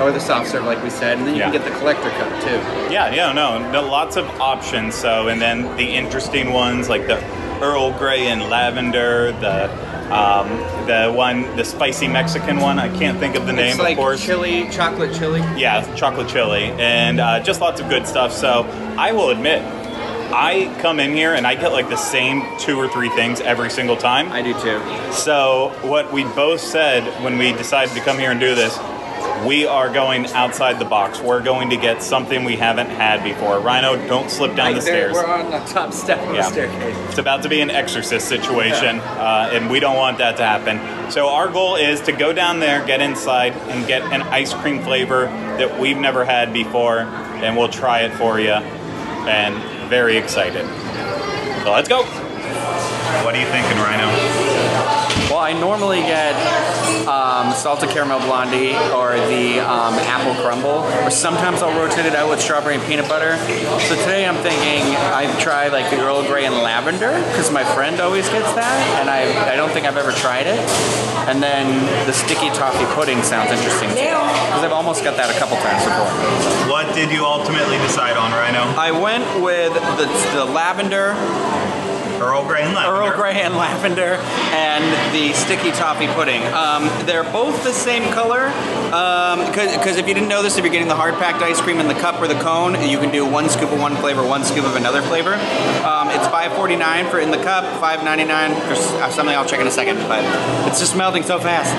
or 0.00 0.10
the 0.10 0.18
soft 0.20 0.50
serve, 0.50 0.64
like 0.64 0.82
we 0.82 0.90
said, 0.90 1.18
and 1.18 1.26
then 1.26 1.34
you 1.34 1.40
Yeah. 1.40 1.50
can 1.52 1.62
get 1.62 1.72
the 1.72 1.78
collector 1.78 2.10
cup 2.10 2.28
too. 2.42 2.58
Yeah, 2.92 3.14
yeah, 3.14 3.32
no, 3.32 3.70
no, 3.70 3.82
lots 3.86 4.16
of 4.16 4.26
options. 4.40 4.94
So, 4.94 5.28
and 5.28 5.40
then 5.40 5.62
the 5.76 5.84
interesting 5.94 6.52
ones 6.52 6.88
like 6.88 7.06
the 7.06 7.16
Earl 7.62 7.96
Grey 7.98 8.28
and 8.28 8.42
lavender, 8.42 9.32
the 9.32 9.70
um, 10.06 10.48
the 10.86 11.12
one, 11.12 11.56
the 11.56 11.64
spicy 11.64 12.06
Mexican 12.06 12.60
one. 12.60 12.78
I 12.78 12.96
can't 12.96 13.18
think 13.18 13.34
of 13.34 13.46
the 13.46 13.52
name, 13.52 13.70
it's 13.70 13.78
like 13.78 13.96
of 13.96 14.02
course. 14.02 14.24
chili, 14.24 14.68
chocolate 14.70 15.14
chili. 15.14 15.40
Yeah, 15.56 15.94
chocolate 15.96 16.28
chili, 16.28 16.64
and 16.78 17.18
uh, 17.18 17.40
just 17.40 17.60
lots 17.60 17.80
of 17.80 17.88
good 17.88 18.06
stuff. 18.06 18.32
So, 18.32 18.62
I 18.96 19.12
will 19.12 19.30
admit, 19.30 19.62
I 20.32 20.76
come 20.80 21.00
in 21.00 21.12
here 21.12 21.34
and 21.34 21.46
I 21.46 21.54
get 21.54 21.72
like 21.72 21.88
the 21.88 21.96
same 21.96 22.44
two 22.58 22.76
or 22.78 22.88
three 22.88 23.08
things 23.10 23.40
every 23.40 23.70
single 23.70 23.96
time. 23.96 24.30
I 24.30 24.42
do 24.42 24.52
too. 24.54 24.80
So, 25.12 25.72
what 25.82 26.12
we 26.12 26.24
both 26.24 26.60
said 26.60 27.02
when 27.24 27.38
we 27.38 27.52
decided 27.52 27.94
to 27.94 28.00
come 28.00 28.18
here 28.18 28.30
and 28.30 28.38
do 28.38 28.54
this, 28.54 28.76
we 29.46 29.66
are 29.66 29.92
going 29.92 30.26
outside 30.28 30.78
the 30.78 30.84
box. 30.84 31.20
We're 31.20 31.42
going 31.42 31.70
to 31.70 31.76
get 31.76 32.02
something 32.02 32.44
we 32.44 32.56
haven't 32.56 32.88
had 32.90 33.22
before. 33.22 33.60
Rhino, 33.60 33.96
don't 34.08 34.30
slip 34.30 34.56
down 34.56 34.66
Like, 34.72 34.76
the 34.76 34.82
stairs. 34.82 35.12
We're 35.14 35.26
on 35.26 35.50
the 35.50 35.58
top 35.60 35.92
step 35.92 36.18
of 36.20 36.34
Yeah. 36.34 36.42
the 36.42 36.50
staircase. 36.50 36.96
It's 37.08 37.18
about 37.18 37.42
to 37.44 37.48
be 37.48 37.60
an 37.60 37.70
exorcist 37.70 38.28
situation, 38.28 38.98
uh, 39.00 39.50
and 39.52 39.70
we 39.70 39.78
don't 39.80 39.96
want 39.96 40.18
that 40.18 40.36
to 40.38 40.44
happen. 40.44 40.80
So, 41.10 41.28
our 41.28 41.48
goal 41.48 41.76
is 41.76 42.00
to 42.02 42.12
go 42.12 42.32
down 42.32 42.58
there, 42.60 42.84
get 42.84 43.00
inside, 43.00 43.52
and 43.68 43.86
get 43.86 44.02
an 44.02 44.22
ice 44.22 44.52
cream 44.52 44.82
flavor 44.82 45.26
that 45.58 45.78
we've 45.78 45.98
never 45.98 46.24
had 46.24 46.52
before, 46.52 47.00
and 47.00 47.56
we'll 47.56 47.68
try 47.68 48.00
it 48.00 48.12
for 48.14 48.40
you. 48.40 48.52
And 49.28 49.54
very 49.88 50.16
excited. 50.16 50.66
So, 51.62 51.72
let's 51.72 51.88
go. 51.88 52.02
What 52.04 53.34
are 53.34 53.40
you 53.40 53.46
thinking, 53.46 53.76
Rhino? 53.78 54.45
Well, 55.46 55.54
I 55.54 55.60
normally 55.60 56.00
get 56.00 56.34
um, 57.06 57.54
salted 57.54 57.90
caramel 57.90 58.18
blondie 58.18 58.74
or 58.90 59.14
the 59.30 59.60
um, 59.60 59.94
apple 59.94 60.34
crumble, 60.42 60.82
or 61.06 61.10
sometimes 61.10 61.62
I'll 61.62 61.78
rotate 61.78 62.04
it 62.04 62.16
out 62.16 62.28
with 62.28 62.40
strawberry 62.40 62.74
and 62.74 62.82
peanut 62.82 63.08
butter. 63.08 63.36
So 63.86 63.94
today 63.94 64.26
I'm 64.26 64.42
thinking 64.42 64.82
I've 65.14 65.38
tried 65.38 65.70
like 65.70 65.88
the 65.90 66.02
Earl 66.02 66.26
Grey 66.26 66.46
and 66.46 66.56
lavender 66.56 67.12
because 67.30 67.52
my 67.52 67.62
friend 67.62 68.00
always 68.00 68.28
gets 68.28 68.52
that, 68.54 68.98
and 68.98 69.08
I, 69.08 69.52
I 69.52 69.54
don't 69.54 69.70
think 69.70 69.86
I've 69.86 69.96
ever 69.96 70.10
tried 70.10 70.48
it. 70.48 70.58
And 71.30 71.40
then 71.40 71.78
the 72.06 72.12
sticky 72.12 72.50
toffee 72.50 72.86
pudding 72.94 73.22
sounds 73.22 73.52
interesting 73.52 73.90
too 73.90 74.18
because 74.50 74.62
I've 74.66 74.72
almost 74.74 75.04
got 75.04 75.16
that 75.16 75.30
a 75.30 75.38
couple 75.38 75.58
times 75.62 75.86
before. 75.86 76.10
What 76.70 76.92
did 76.94 77.12
you 77.12 77.24
ultimately 77.24 77.78
decide 77.86 78.16
on, 78.16 78.32
Rhino? 78.32 78.66
I 78.74 78.90
went 78.90 79.22
with 79.42 79.74
the, 79.74 80.06
the 80.34 80.44
lavender, 80.44 81.14
Earl 82.20 82.46
Grey 82.46 82.62
and 82.62 82.76
Earl 82.76 83.14
Grey 83.14 83.40
and 83.40 83.56
lavender, 83.56 84.16
and 84.52 84.84
the 85.14 85.32
sticky 85.34 85.70
toffee 85.72 86.06
pudding. 86.08 86.42
Um, 86.52 86.84
they're 87.06 87.24
both 87.24 87.62
the 87.64 87.72
same 87.72 88.12
color. 88.12 88.52
Because 88.86 89.96
if 89.96 90.06
you 90.06 90.14
didn't 90.14 90.28
know 90.28 90.42
this, 90.42 90.56
if 90.58 90.64
you're 90.64 90.72
getting 90.72 90.88
the 90.88 90.94
hard 90.94 91.14
packed 91.14 91.42
ice 91.42 91.60
cream 91.60 91.80
in 91.80 91.88
the 91.88 91.94
cup 91.94 92.20
or 92.20 92.28
the 92.28 92.38
cone, 92.38 92.74
you 92.88 92.98
can 92.98 93.10
do 93.10 93.26
one 93.26 93.48
scoop 93.48 93.72
of 93.72 93.80
one 93.80 93.96
flavor, 93.96 94.24
one 94.24 94.44
scoop 94.44 94.64
of 94.64 94.76
another 94.76 95.02
flavor. 95.02 95.34
Um, 95.34 96.08
it's 96.10 96.26
$5.49 96.28 97.10
for 97.10 97.18
in 97.18 97.30
the 97.30 97.38
cup, 97.38 97.64
$5.99 97.80 98.54
for 98.62 99.02
uh, 99.02 99.10
something 99.10 99.34
I'll 99.34 99.46
check 99.46 99.60
in 99.60 99.66
a 99.66 99.70
second. 99.70 99.96
But 100.08 100.24
it's 100.68 100.78
just 100.78 100.96
melting 100.96 101.24
so 101.24 101.38
fast. 101.38 101.74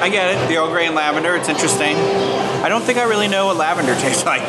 I 0.00 0.08
get 0.08 0.34
it. 0.34 0.48
The 0.48 0.56
Earl 0.56 0.68
Grey 0.68 0.86
and 0.86 0.94
lavender. 0.94 1.36
It's 1.36 1.50
interesting. 1.50 1.94
I 2.64 2.70
don't 2.70 2.80
think 2.80 2.98
I 2.98 3.02
really 3.02 3.28
know 3.28 3.46
what 3.46 3.56
lavender 3.56 3.94
tastes 4.00 4.24
like. 4.24 4.40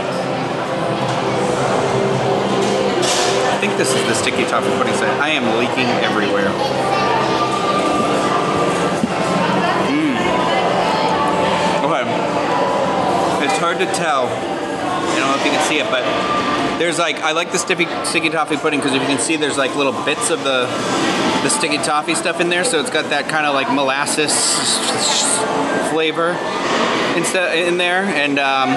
I 3.52 3.58
think 3.60 3.76
this 3.78 3.94
is 3.94 4.02
the 4.06 4.14
sticky 4.14 4.46
toffee 4.46 4.72
pudding 4.78 4.94
set. 4.94 5.20
I 5.20 5.30
am 5.30 5.60
leaking 5.60 5.88
everywhere. 6.02 6.48
Mm. 9.92 10.16
Okay. 11.84 13.46
It's 13.46 13.58
hard 13.58 13.80
to 13.80 13.86
tell. 13.88 14.28
I 14.28 15.20
don't 15.20 15.28
know 15.28 15.36
if 15.36 15.44
you 15.46 15.52
can 15.52 15.68
see 15.68 15.80
it, 15.80 15.90
but 15.92 16.04
there's 16.80 16.98
like 16.98 17.18
I 17.18 17.34
like 17.34 17.52
the 17.52 17.60
sticky 17.60 17.88
sticky 18.06 18.30
toffee 18.30 18.56
pudding 18.56 18.80
because 18.80 18.96
if 18.96 19.02
you 19.02 19.08
can 19.10 19.20
see, 19.20 19.36
there's 19.36 19.58
like 19.58 19.76
little 19.76 19.94
bits 20.06 20.30
of 20.30 20.46
the 20.46 20.66
the 21.44 21.50
sticky 21.50 21.78
toffee 21.78 22.16
stuff 22.16 22.40
in 22.40 22.50
there, 22.50 22.64
so 22.64 22.80
it's 22.80 22.90
got 22.90 23.10
that 23.10 23.28
kind 23.30 23.46
of 23.46 23.54
like 23.54 23.72
molasses 23.72 24.32
flavor 25.90 26.38
instead 27.18 27.68
in 27.68 27.78
there, 27.78 28.04
and 28.04 28.40
um, 28.40 28.70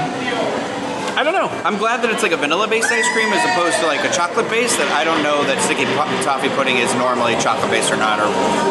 I 1.17 1.23
don't 1.23 1.35
know. 1.35 1.49
I'm 1.63 1.79
glad 1.79 2.03
that 2.03 2.11
it's 2.11 2.23
like 2.23 2.33
a 2.33 2.37
vanilla-based 2.37 2.91
ice 2.91 3.09
cream 3.13 3.33
as 3.33 3.45
opposed 3.53 3.79
to 3.81 3.87
like 3.87 4.03
a 4.05 4.13
chocolate-based. 4.13 4.79
That 4.79 4.91
I 4.93 5.05
don't 5.05 5.23
know 5.23 5.45
that 5.45 5.63
sticky 5.63 5.85
toffee 6.25 6.49
pudding 6.57 6.79
is 6.79 6.93
normally 6.95 7.37
chocolate-based 7.37 7.93
or 7.93 7.97
not, 7.97 8.19
or 8.19 8.27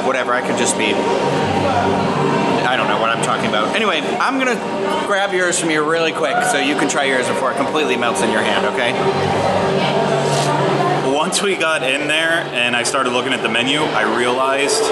whatever. 0.05 0.33
I 0.33 0.41
could 0.41 0.57
just 0.57 0.77
be. 0.77 0.93
I 0.93 2.73
I 2.73 2.75
don't 2.75 2.87
know 2.87 2.99
what 2.99 3.11
I'm 3.11 3.23
talking 3.23 3.49
about. 3.49 3.75
Anyway, 3.75 3.99
I'm 4.17 4.39
gonna 4.39 4.55
grab 5.05 5.31
yours 5.31 5.59
from 5.59 5.69
you 5.69 5.87
really 5.87 6.11
quick 6.11 6.41
so 6.45 6.57
you 6.57 6.73
can 6.73 6.89
try 6.89 7.03
yours 7.03 7.27
before 7.27 7.51
it 7.51 7.57
completely 7.57 7.97
melts 7.97 8.23
in 8.23 8.31
your 8.31 8.41
hand. 8.41 8.65
Okay? 8.65 10.22
Once 11.33 11.41
we 11.41 11.55
got 11.55 11.81
in 11.81 12.07
there 12.07 12.43
and 12.53 12.75
I 12.75 12.83
started 12.83 13.11
looking 13.11 13.33
at 13.33 13.41
the 13.41 13.49
menu, 13.49 13.79
I 13.79 14.15
realized 14.15 14.83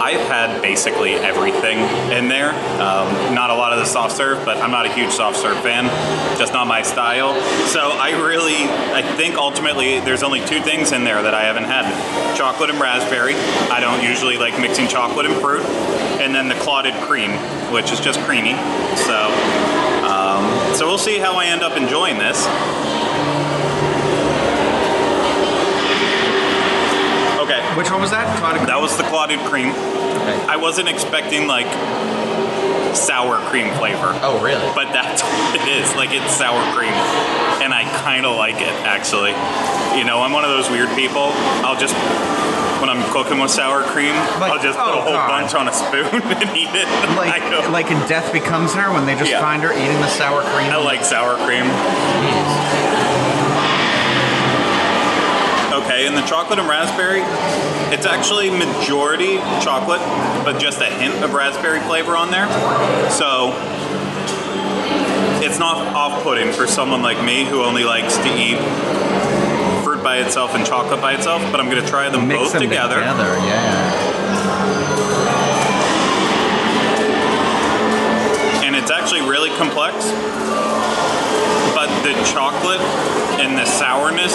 I've 0.00 0.24
had 0.28 0.62
basically 0.62 1.14
everything 1.14 1.78
in 2.16 2.28
there. 2.28 2.50
Um, 2.80 3.34
not 3.34 3.50
a 3.50 3.54
lot 3.54 3.72
of 3.72 3.80
the 3.80 3.84
soft 3.84 4.16
serve, 4.16 4.44
but 4.44 4.58
I'm 4.58 4.70
not 4.70 4.86
a 4.86 4.92
huge 4.92 5.10
soft 5.10 5.38
serve 5.38 5.60
fan. 5.60 5.86
Just 6.38 6.52
not 6.52 6.68
my 6.68 6.82
style. 6.82 7.34
So 7.66 7.80
I 7.80 8.10
really, 8.24 8.62
I 8.94 9.02
think 9.16 9.34
ultimately 9.34 9.98
there's 9.98 10.22
only 10.22 10.38
two 10.46 10.60
things 10.60 10.92
in 10.92 11.02
there 11.02 11.20
that 11.20 11.34
I 11.34 11.42
haven't 11.42 11.64
had: 11.64 11.82
chocolate 12.36 12.70
and 12.70 12.80
raspberry. 12.80 13.34
I 13.68 13.80
don't 13.80 14.04
usually 14.04 14.38
like 14.38 14.56
mixing 14.60 14.86
chocolate 14.86 15.26
and 15.26 15.34
fruit, 15.40 15.64
and 16.22 16.32
then 16.32 16.48
the 16.48 16.54
clotted 16.62 16.94
cream, 17.08 17.32
which 17.72 17.90
is 17.90 17.98
just 17.98 18.20
creamy. 18.20 18.54
So, 18.94 19.18
um, 20.06 20.76
so 20.76 20.86
we'll 20.86 20.96
see 20.96 21.18
how 21.18 21.34
I 21.34 21.46
end 21.46 21.64
up 21.64 21.76
enjoying 21.76 22.18
this. 22.18 22.46
Okay. 27.42 27.58
Which 27.76 27.90
one 27.90 28.00
was 28.00 28.10
that? 28.10 28.26
Clotted 28.38 28.68
That 28.68 28.80
was 28.80 28.96
the 28.96 29.04
clotted 29.04 29.40
cream. 29.48 29.70
Okay. 29.70 30.38
I 30.46 30.56
wasn't 30.56 30.88
expecting 30.88 31.46
like 31.46 31.66
sour 32.94 33.38
cream 33.48 33.72
flavor. 33.80 34.12
Oh, 34.22 34.42
really? 34.44 34.68
But 34.74 34.92
that's 34.92 35.22
what 35.24 35.56
it 35.56 35.66
is. 35.68 35.94
Like 35.96 36.10
it's 36.12 36.32
sour 36.36 36.60
cream. 36.76 36.92
And 37.64 37.72
I 37.72 37.84
kind 38.04 38.26
of 38.26 38.36
like 38.36 38.56
it 38.60 38.72
actually. 38.84 39.32
You 39.98 40.04
know, 40.04 40.20
I'm 40.20 40.32
one 40.32 40.44
of 40.44 40.50
those 40.50 40.68
weird 40.70 40.90
people. 40.94 41.32
I'll 41.64 41.78
just 41.78 41.94
when 42.82 42.90
I'm 42.90 43.02
cooking 43.12 43.38
with 43.38 43.50
sour 43.50 43.82
cream, 43.84 44.12
Like- 44.42 44.50
I'll 44.52 44.58
just 44.62 44.76
put 44.76 44.88
oh, 44.90 44.98
a 44.98 45.02
whole 45.02 45.12
God. 45.14 45.28
bunch 45.30 45.54
on 45.54 45.68
a 45.68 45.72
spoon 45.72 46.18
and 46.42 46.50
eat 46.56 46.68
it. 46.74 46.88
Like, 47.16 47.70
like 47.70 47.90
in 47.92 47.98
Death 48.08 48.32
Becomes 48.32 48.74
Her 48.74 48.92
when 48.92 49.06
they 49.06 49.14
just 49.14 49.30
Yeah. 49.30 49.40
find 49.40 49.62
her 49.62 49.72
eating 49.72 50.00
the 50.02 50.08
sour 50.08 50.42
cream. 50.42 50.66
I 50.70 50.76
like 50.82 51.04
sour 51.04 51.36
cream. 51.46 51.62
Okay, 55.92 56.06
and 56.06 56.16
the 56.16 56.22
chocolate 56.22 56.58
and 56.58 56.66
raspberry, 56.66 57.20
it's 57.94 58.06
actually 58.06 58.48
majority 58.48 59.36
chocolate, 59.60 60.00
but 60.42 60.58
just 60.58 60.80
a 60.80 60.86
hint 60.86 61.22
of 61.22 61.34
raspberry 61.34 61.80
flavor 61.80 62.16
on 62.16 62.30
there. 62.30 62.48
So 63.10 63.52
it's 65.44 65.58
not 65.58 65.76
off-putting 65.94 66.54
for 66.54 66.66
someone 66.66 67.02
like 67.02 67.22
me 67.22 67.44
who 67.44 67.62
only 67.62 67.84
likes 67.84 68.16
to 68.16 68.28
eat 68.38 68.56
fruit 69.84 70.02
by 70.02 70.16
itself 70.24 70.54
and 70.54 70.64
chocolate 70.64 71.02
by 71.02 71.12
itself. 71.12 71.42
But 71.52 71.60
I'm 71.60 71.68
gonna 71.68 71.86
try 71.86 72.08
them 72.08 72.26
Mix 72.26 72.40
both 72.40 72.52
them 72.54 72.62
together. 72.62 72.96
yeah. 72.96 73.92
and 78.64 78.74
it's 78.74 78.90
actually 78.90 79.20
really 79.20 79.50
complex. 79.58 80.10
The 82.02 82.14
chocolate 82.24 82.80
and 83.38 83.56
the 83.56 83.64
sourness 83.64 84.34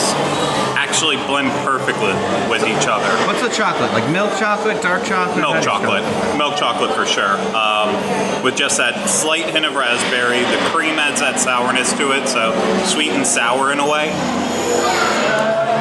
actually 0.76 1.18
blend 1.28 1.52
perfectly 1.66 2.14
with 2.50 2.64
each 2.64 2.88
other. 2.88 3.10
What's 3.28 3.42
the 3.42 3.50
chocolate? 3.50 3.92
Like 3.92 4.10
milk 4.10 4.32
chocolate, 4.40 4.82
dark 4.82 5.04
chocolate? 5.04 5.38
Milk 5.38 5.58
you 5.58 5.62
chocolate, 5.62 6.04
milk 6.38 6.56
chocolate 6.56 6.96
for 6.96 7.06
sure. 7.06 7.38
Um, 7.56 8.44
with 8.44 8.56
just 8.56 8.78
that 8.78 9.10
slight 9.10 9.50
hint 9.50 9.66
of 9.66 9.76
raspberry, 9.76 10.40
the 10.40 10.70
cream 10.72 10.98
adds 10.98 11.20
that 11.20 11.40
sourness 11.40 11.92
to 11.98 12.12
it, 12.12 12.28
so 12.28 12.56
sweet 12.86 13.12
and 13.12 13.28
sour 13.28 13.72
in 13.72 13.80
a 13.80 13.90
way. 13.90 14.10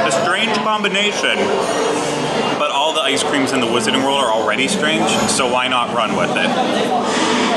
A 0.06 0.10
strange 0.10 0.56
combination, 0.58 1.36
but 1.36 1.44
all 1.44 2.02
the 2.02 2.05
ice 3.06 3.22
creams 3.22 3.52
in 3.52 3.60
the 3.60 3.66
Wizarding 3.68 4.02
World 4.02 4.18
are 4.18 4.32
already 4.32 4.66
strange, 4.66 5.08
so 5.30 5.48
why 5.48 5.68
not 5.68 5.94
run 5.94 6.16
with 6.16 6.30
it? 6.30 6.50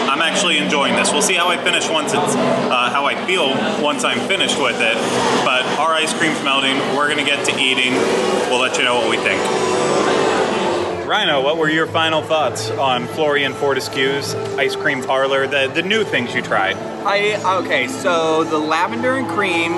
I'm 0.07 0.21
actually 0.21 0.59
enjoying 0.59 0.95
this. 0.95 1.11
We'll 1.11 1.23
see 1.23 1.33
how 1.33 1.47
I 1.49 1.57
finish 1.57 1.89
once 1.89 2.13
it's 2.13 2.35
uh, 2.35 2.89
how 2.91 3.05
I 3.05 3.15
feel 3.25 3.49
once 3.83 4.03
I'm 4.03 4.19
finished 4.27 4.61
with 4.61 4.79
it. 4.79 4.93
But 5.43 5.65
our 5.79 5.91
ice 5.95 6.13
cream's 6.13 6.39
melting. 6.43 6.77
We're 6.95 7.09
gonna 7.09 7.25
get 7.25 7.43
to 7.47 7.59
eating. 7.59 7.93
We'll 8.47 8.61
let 8.61 8.77
you 8.77 8.83
know 8.83 8.93
what 8.95 9.09
we 9.09 9.17
think. 9.17 9.41
Rhino, 11.07 11.41
what 11.41 11.57
were 11.57 11.67
your 11.67 11.87
final 11.87 12.21
thoughts 12.21 12.69
on 12.69 13.07
Florean 13.07 13.55
Fortescue's 13.55 14.35
ice 14.35 14.75
cream 14.75 15.01
parlor? 15.01 15.47
The 15.47 15.71
the 15.73 15.81
new 15.81 16.03
things 16.03 16.35
you 16.35 16.43
tried. 16.43 16.75
I 17.07 17.41
okay, 17.63 17.87
so 17.87 18.43
the 18.43 18.59
lavender 18.59 19.15
and 19.15 19.27
cream, 19.27 19.73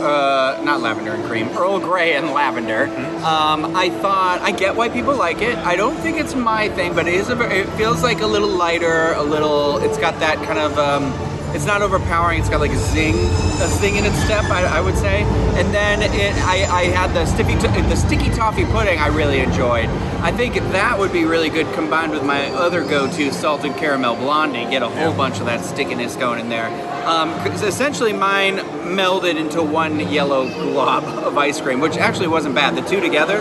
uh, 0.00 0.60
not 0.64 0.80
lavender 0.80 1.12
and 1.12 1.24
cream, 1.24 1.48
Earl 1.56 1.78
Grey 1.80 2.14
and 2.14 2.30
lavender. 2.30 2.84
Um, 3.24 3.76
I 3.76 3.90
thought 4.02 4.40
I 4.40 4.52
get 4.52 4.76
why 4.76 4.88
people 4.88 5.14
like 5.14 5.40
it. 5.42 5.56
I 5.58 5.76
don't 5.76 5.96
think 5.96 6.18
it's 6.18 6.34
my 6.34 6.68
thing, 6.70 6.94
but 6.94 7.06
it 7.06 7.14
is 7.14 7.28
a. 7.28 7.40
It 7.60 7.68
feels 7.76 8.02
like 8.02 8.20
a 8.20 8.26
little 8.26 8.48
lighter, 8.48 9.12
a 9.12 9.22
little. 9.22 9.78
It's 9.78 9.98
got 9.98 10.18
that 10.20 10.36
kind 10.46 10.58
of. 10.58 10.78
Um, 10.78 11.29
it's 11.54 11.66
not 11.66 11.82
overpowering. 11.82 12.40
It's 12.40 12.48
got 12.48 12.60
like 12.60 12.70
a 12.70 12.78
zing, 12.78 13.14
a 13.14 13.66
zing 13.66 13.96
in 13.96 14.04
its 14.04 14.16
step. 14.24 14.44
I, 14.44 14.78
I 14.78 14.80
would 14.80 14.96
say. 14.96 15.22
And 15.22 15.74
then 15.74 16.02
it, 16.02 16.34
I, 16.44 16.64
I 16.64 16.84
had 16.84 17.12
the 17.14 17.26
stiffy, 17.26 17.54
t- 17.54 17.88
the 17.88 17.96
sticky 17.96 18.30
toffee 18.30 18.64
pudding. 18.64 18.98
I 18.98 19.08
really 19.08 19.40
enjoyed. 19.40 19.86
I 20.20 20.32
think 20.32 20.54
that 20.54 20.98
would 20.98 21.12
be 21.12 21.24
really 21.24 21.48
good 21.48 21.72
combined 21.74 22.12
with 22.12 22.24
my 22.24 22.46
other 22.50 22.82
go-to 22.84 23.32
salted 23.32 23.76
caramel 23.76 24.16
blondie. 24.16 24.64
Get 24.70 24.82
a 24.82 24.88
whole 24.88 25.14
bunch 25.14 25.40
of 25.40 25.46
that 25.46 25.64
stickiness 25.64 26.16
going 26.16 26.40
in 26.40 26.48
there. 26.48 26.68
Um, 27.06 27.30
essentially, 27.46 28.12
mine 28.12 28.56
melded 28.56 29.36
into 29.36 29.62
one 29.62 29.98
yellow 29.98 30.48
glob 30.48 31.04
of 31.04 31.36
ice 31.38 31.60
cream, 31.60 31.80
which 31.80 31.96
actually 31.96 32.28
wasn't 32.28 32.54
bad. 32.54 32.76
The 32.76 32.82
two 32.82 33.00
together 33.00 33.40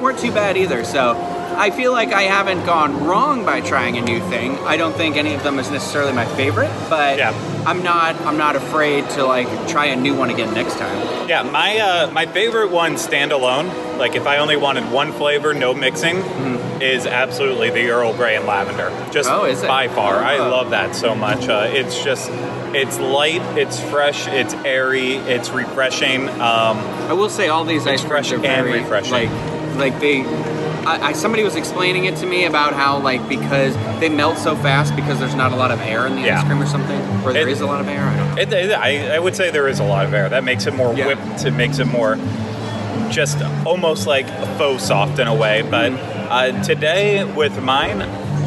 weren't 0.00 0.18
too 0.18 0.32
bad 0.32 0.56
either. 0.56 0.84
So 0.84 1.14
I 1.56 1.70
feel 1.70 1.92
like 1.92 2.12
I 2.12 2.22
haven't 2.22 2.64
gone 2.66 3.04
wrong 3.04 3.44
by 3.44 3.60
trying 3.60 3.96
a 3.98 4.00
new 4.00 4.20
thing. 4.28 4.58
I 4.60 4.76
don't 4.76 4.94
think 4.94 5.16
any 5.16 5.34
of 5.34 5.42
them 5.42 5.58
is 5.58 5.70
necessarily 5.70 6.12
my 6.12 6.24
favorite, 6.24 6.70
but 6.90 7.18
Yeah. 7.18 7.32
I'm 7.66 7.82
not 7.82 8.16
I'm 8.22 8.36
not 8.38 8.56
afraid 8.56 9.08
to 9.10 9.24
like 9.24 9.46
try 9.68 9.86
a 9.86 9.96
new 9.96 10.14
one 10.16 10.30
again 10.30 10.52
next 10.54 10.78
time. 10.78 11.28
Yeah, 11.28 11.42
my 11.42 11.78
uh, 11.78 12.10
my 12.10 12.26
favorite 12.26 12.70
one 12.70 12.94
standalone. 12.94 13.98
Like 13.98 14.16
if 14.16 14.26
I 14.26 14.38
only 14.38 14.56
wanted 14.56 14.90
one 14.90 15.12
flavor, 15.12 15.54
no 15.54 15.72
mixing, 15.72 16.16
is 16.80 17.06
absolutely 17.06 17.70
the 17.70 17.90
Earl 17.90 18.14
Grey 18.14 18.34
and 18.34 18.46
lavender. 18.46 18.90
Just 19.12 19.30
Oh, 19.30 19.42
by 19.68 19.86
far, 19.88 20.16
I 20.16 20.38
Oh. 20.38 20.48
love 20.50 20.70
that 20.70 20.96
so 20.96 21.14
much. 21.14 21.48
Uh, 21.48 21.68
it's 21.70 22.02
just 22.02 22.30
it's 22.74 22.98
light, 22.98 23.42
it's 23.56 23.78
fresh, 23.78 24.26
it's 24.26 24.54
airy, 24.64 25.16
it's 25.16 25.50
refreshing. 25.50 26.28
Um, 26.28 26.78
I 27.08 27.12
will 27.12 27.28
say 27.30 27.48
all 27.48 27.64
these 27.64 27.86
ice 27.86 28.02
fresh 28.02 28.30
creams 28.30 28.44
are 28.44 28.48
and 28.48 28.66
very 28.66 28.80
refreshing. 28.80 29.12
like 29.12 29.30
like 29.76 30.00
they. 30.00 30.24
I, 30.86 31.08
I, 31.08 31.12
somebody 31.12 31.44
was 31.44 31.54
explaining 31.56 32.04
it 32.06 32.16
to 32.16 32.26
me 32.26 32.44
about 32.46 32.72
how 32.72 32.98
like 32.98 33.28
because 33.28 33.74
they 34.00 34.08
melt 34.08 34.38
so 34.38 34.56
fast 34.56 34.94
because 34.96 35.18
there's 35.20 35.34
not 35.34 35.52
a 35.52 35.56
lot 35.56 35.70
of 35.70 35.80
air 35.80 36.06
in 36.06 36.16
the 36.16 36.22
Yeah. 36.22 36.40
ice 36.40 36.46
cream 36.46 36.60
or 36.62 36.66
something, 36.66 36.98
or 37.24 37.32
there 37.32 37.48
It- 37.48 37.52
is 37.52 37.60
a 37.60 37.66
lot 37.66 37.80
of 37.80 37.88
air. 37.88 38.00
I 38.02 38.16
don't. 38.16 38.28
know. 38.36 38.42
It, 38.42 38.52
it- 38.52 38.72
I, 38.72 39.14
I 39.16 39.18
would 39.18 39.36
say 39.36 39.50
there 39.50 39.68
is 39.68 39.78
a 39.80 39.84
lot 39.84 40.04
of 40.04 40.12
air. 40.14 40.28
That 40.28 40.44
makes 40.44 40.66
it 40.66 40.74
more 40.74 40.92
Yeah. 40.94 41.06
whipped. 41.08 41.44
It 41.44 41.52
makes 41.52 41.78
it 41.78 41.86
more 41.86 42.16
just 43.10 43.40
almost 43.66 44.06
like 44.06 44.26
faux 44.58 44.82
soft 44.82 45.18
in 45.18 45.28
a 45.28 45.34
way. 45.34 45.62
But 45.62 45.92
Mm-hmm. 45.92 46.58
uh, 46.60 46.62
today 46.64 47.24
with 47.24 47.60
mine, 47.62 48.02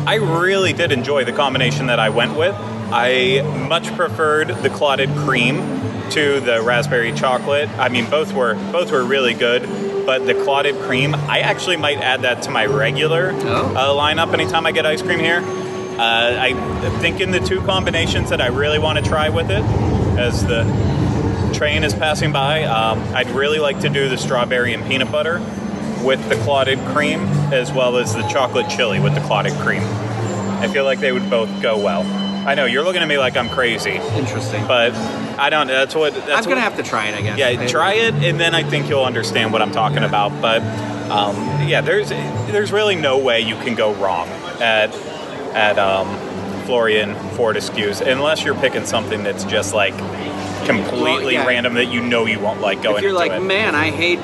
I 0.08 0.16
really 0.16 0.74
did 0.74 0.92
enjoy 0.92 1.24
the 1.26 1.32
combination 1.34 1.88
that 1.88 2.00
I 2.00 2.10
went 2.10 2.36
with. 2.38 2.56
I 2.92 3.42
much 3.68 3.94
preferred 3.96 4.50
the 4.50 4.70
clotted 4.70 5.10
cream 5.18 5.75
to 6.12 6.40
the 6.40 6.62
raspberry 6.62 7.12
chocolate. 7.14 7.70
I 7.78 7.90
mean, 7.90 8.10
both 8.10 8.34
were 8.34 8.56
both 8.72 8.92
were 8.92 9.04
really 9.04 9.34
good. 9.34 9.64
But 10.06 10.28
the 10.28 10.36
clotted 10.36 10.76
cream, 10.82 11.16
I 11.16 11.40
actually 11.40 11.78
might 11.78 11.98
add 11.98 12.22
that 12.22 12.44
to 12.44 12.52
my 12.52 12.68
regular 12.68 13.32
Oh. 13.34 13.76
uh, 13.76 13.88
lineup 14.00 14.34
anytime 14.34 14.66
I 14.68 14.72
get 14.72 14.86
ice 14.86 15.02
cream 15.02 15.18
here. 15.20 15.42
Uh, 15.98 16.38
I 16.40 16.54
think 17.00 17.22
in 17.22 17.32
the 17.32 17.40
two 17.40 17.62
combinations 17.62 18.30
that 18.30 18.40
I 18.40 18.48
really 18.48 18.78
want 18.78 19.00
to 19.00 19.04
try 19.04 19.30
with 19.30 19.50
it, 19.50 19.64
as 20.20 20.46
the 20.46 20.64
train 21.56 21.84
is 21.84 21.94
passing 21.94 22.32
by, 22.32 22.66
um, 22.66 23.02
I'd 23.16 23.30
really 23.32 23.60
like 23.60 23.80
to 23.80 23.90
do 23.90 24.08
the 24.10 24.18
strawberry 24.18 24.74
and 24.74 24.86
peanut 24.86 25.12
butter 25.12 25.40
with 26.04 26.28
the 26.30 26.36
clotted 26.44 26.78
cream, 26.94 27.22
as 27.52 27.72
well 27.72 27.98
as 27.98 28.14
the 28.14 28.22
chocolate 28.28 28.70
chili 28.70 29.00
with 29.00 29.16
the 29.16 29.22
clotted 29.22 29.54
cream. 29.54 29.82
I 29.82 30.68
feel 30.68 30.84
like 30.86 31.00
they 31.00 31.12
would 31.14 31.30
both 31.32 31.50
go 31.64 31.78
well. 31.78 32.04
I 32.46 32.54
know 32.56 32.66
you're 32.66 32.84
looking 32.84 33.02
at 33.02 33.08
me 33.08 33.18
like 33.18 33.36
I'm 33.38 33.50
crazy, 33.50 33.92
Interesting. 33.94 34.66
but 34.68 34.94
I 35.40 35.50
don't. 35.50 35.68
That's 35.68 35.96
what. 35.96 36.14
That's 36.14 36.28
I'm 36.30 36.44
gonna 36.44 36.56
what- 36.56 36.64
have 36.64 36.78
to 36.78 36.84
try 36.84 37.08
it. 37.08 37.16
I 37.16 37.22
guess. 37.22 37.38
yeah, 37.38 37.48
I- 37.48 37.66
try 37.68 37.94
it, 37.94 38.14
and 38.16 38.40
then 38.40 38.54
I 38.54 38.64
think 38.64 38.88
you'll 38.88 39.04
understand 39.04 39.52
what 39.52 39.62
I'm 39.62 39.72
talking 39.72 40.04
about. 40.04 40.40
But 40.42 40.62
um, 41.10 41.36
yeah, 41.68 41.82
there's 41.82 42.10
there's 42.10 42.72
really 42.72 42.96
no 42.96 43.18
way 43.18 43.42
you 43.42 43.56
can 43.56 43.76
go 43.76 43.94
wrong 43.96 44.28
at 44.62 44.96
at 45.56 45.80
um, 45.80 46.08
Florean 46.68 47.16
Fortescue's 47.36 48.02
unless 48.02 48.44
you're 48.44 48.56
picking 48.56 48.86
something 48.86 49.24
that's 49.24 49.44
just 49.46 49.74
like 49.74 49.98
completely 50.66 51.24
Well, 51.26 51.32
yeah. 51.34 51.46
random 51.48 51.74
that 51.76 51.86
you 51.86 52.02
know 52.02 52.26
you 52.26 52.40
won't 52.40 52.62
like 52.62 52.82
going 52.82 52.98
if 52.98 53.04
you're 53.04 53.14
like, 53.14 53.32
it. 53.32 53.40
man, 53.42 53.76
I 53.76 53.92
hate 53.92 54.20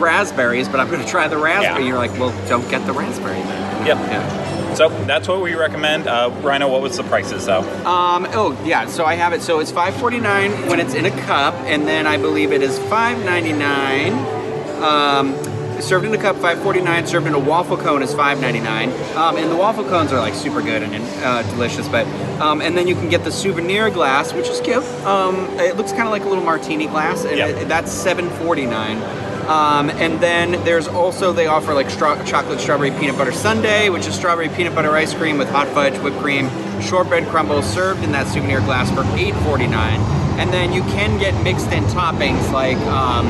raspberries, 0.00 0.68
but 0.68 0.80
I'm 0.80 0.88
going 0.90 1.02
to 1.02 1.08
try 1.08 1.28
the 1.28 1.36
raspberry. 1.36 1.82
Yeah. 1.82 1.88
You're 1.88 1.98
like, 1.98 2.12
well, 2.18 2.32
don't 2.48 2.68
get 2.70 2.84
the 2.86 2.92
raspberry. 2.92 3.34
Then. 3.36 3.86
Yep. 3.86 3.96
Yeah. 3.98 4.53
So 4.74 4.88
that's 5.04 5.28
what 5.28 5.40
we 5.40 5.54
recommend. 5.54 6.06
Uh, 6.06 6.30
Rhino, 6.42 6.68
what 6.68 6.82
was 6.82 6.96
the 6.96 7.04
prices 7.04 7.46
though? 7.46 7.60
Um. 7.86 8.26
Oh, 8.30 8.60
yeah. 8.64 8.86
So 8.86 9.04
I 9.04 9.14
have 9.14 9.32
it. 9.32 9.42
So 9.42 9.60
it's 9.60 9.72
5.49 9.72 10.68
when 10.68 10.80
it's 10.80 10.94
in 10.94 11.06
a 11.06 11.10
cup, 11.22 11.54
and 11.64 11.86
then 11.86 12.06
I 12.06 12.16
believe 12.16 12.52
it 12.52 12.62
is 12.62 12.78
5.99. 12.78 14.82
Um, 14.82 15.34
served 15.80 16.04
in 16.06 16.14
a 16.14 16.18
cup, 16.18 16.36
five 16.36 16.58
forty 16.62 16.80
nine. 16.80 17.06
Served 17.06 17.26
in 17.26 17.34
a 17.34 17.38
waffle 17.38 17.76
cone 17.76 18.02
is 18.02 18.14
five 18.14 18.40
ninety 18.40 18.60
nine. 18.60 18.90
Um, 19.16 19.36
and 19.36 19.50
the 19.50 19.56
waffle 19.56 19.84
cones 19.84 20.12
are 20.12 20.18
like 20.20 20.34
super 20.34 20.62
good 20.62 20.82
and 20.82 20.94
uh, 21.24 21.42
delicious. 21.50 21.88
But 21.88 22.06
um, 22.40 22.60
and 22.60 22.76
then 22.76 22.86
you 22.88 22.94
can 22.94 23.08
get 23.08 23.24
the 23.24 23.32
souvenir 23.32 23.90
glass, 23.90 24.32
which 24.32 24.48
is 24.48 24.60
cute. 24.60 24.84
Um, 25.04 25.36
it 25.58 25.76
looks 25.76 25.90
kind 25.92 26.04
of 26.04 26.10
like 26.10 26.22
a 26.24 26.28
little 26.28 26.44
martini 26.44 26.86
glass, 26.86 27.24
and 27.24 27.36
Yep. 27.36 27.56
it, 27.62 27.68
that's 27.68 27.92
seven 27.92 28.28
forty 28.30 28.66
nine. 28.66 28.98
Um, 29.44 29.90
and 29.90 30.20
then 30.22 30.52
there's 30.64 30.88
also 30.88 31.30
they 31.32 31.48
offer 31.48 31.74
like 31.74 31.90
stra- 31.90 32.22
chocolate 32.24 32.60
strawberry 32.60 32.90
peanut 32.92 33.18
butter 33.18 33.30
sundae, 33.32 33.90
which 33.90 34.06
is 34.06 34.14
strawberry 34.14 34.48
peanut 34.48 34.74
butter 34.74 34.92
ice 34.92 35.12
cream 35.12 35.36
with 35.36 35.50
hot 35.50 35.68
fudge, 35.68 35.98
whipped 35.98 36.16
cream, 36.18 36.48
shortbread 36.80 37.28
crumbles 37.28 37.66
served 37.70 38.02
in 38.04 38.12
that 38.12 38.26
souvenir 38.26 38.60
glass 38.60 38.90
for 38.90 39.04
eight 39.18 39.34
forty 39.44 39.66
nine. 39.66 40.00
And 40.38 40.52
then 40.52 40.72
you 40.72 40.82
can 40.82 41.18
get 41.18 41.40
mixed 41.44 41.70
in 41.72 41.84
toppings 41.84 42.50
like 42.52 42.76
um, 42.88 43.26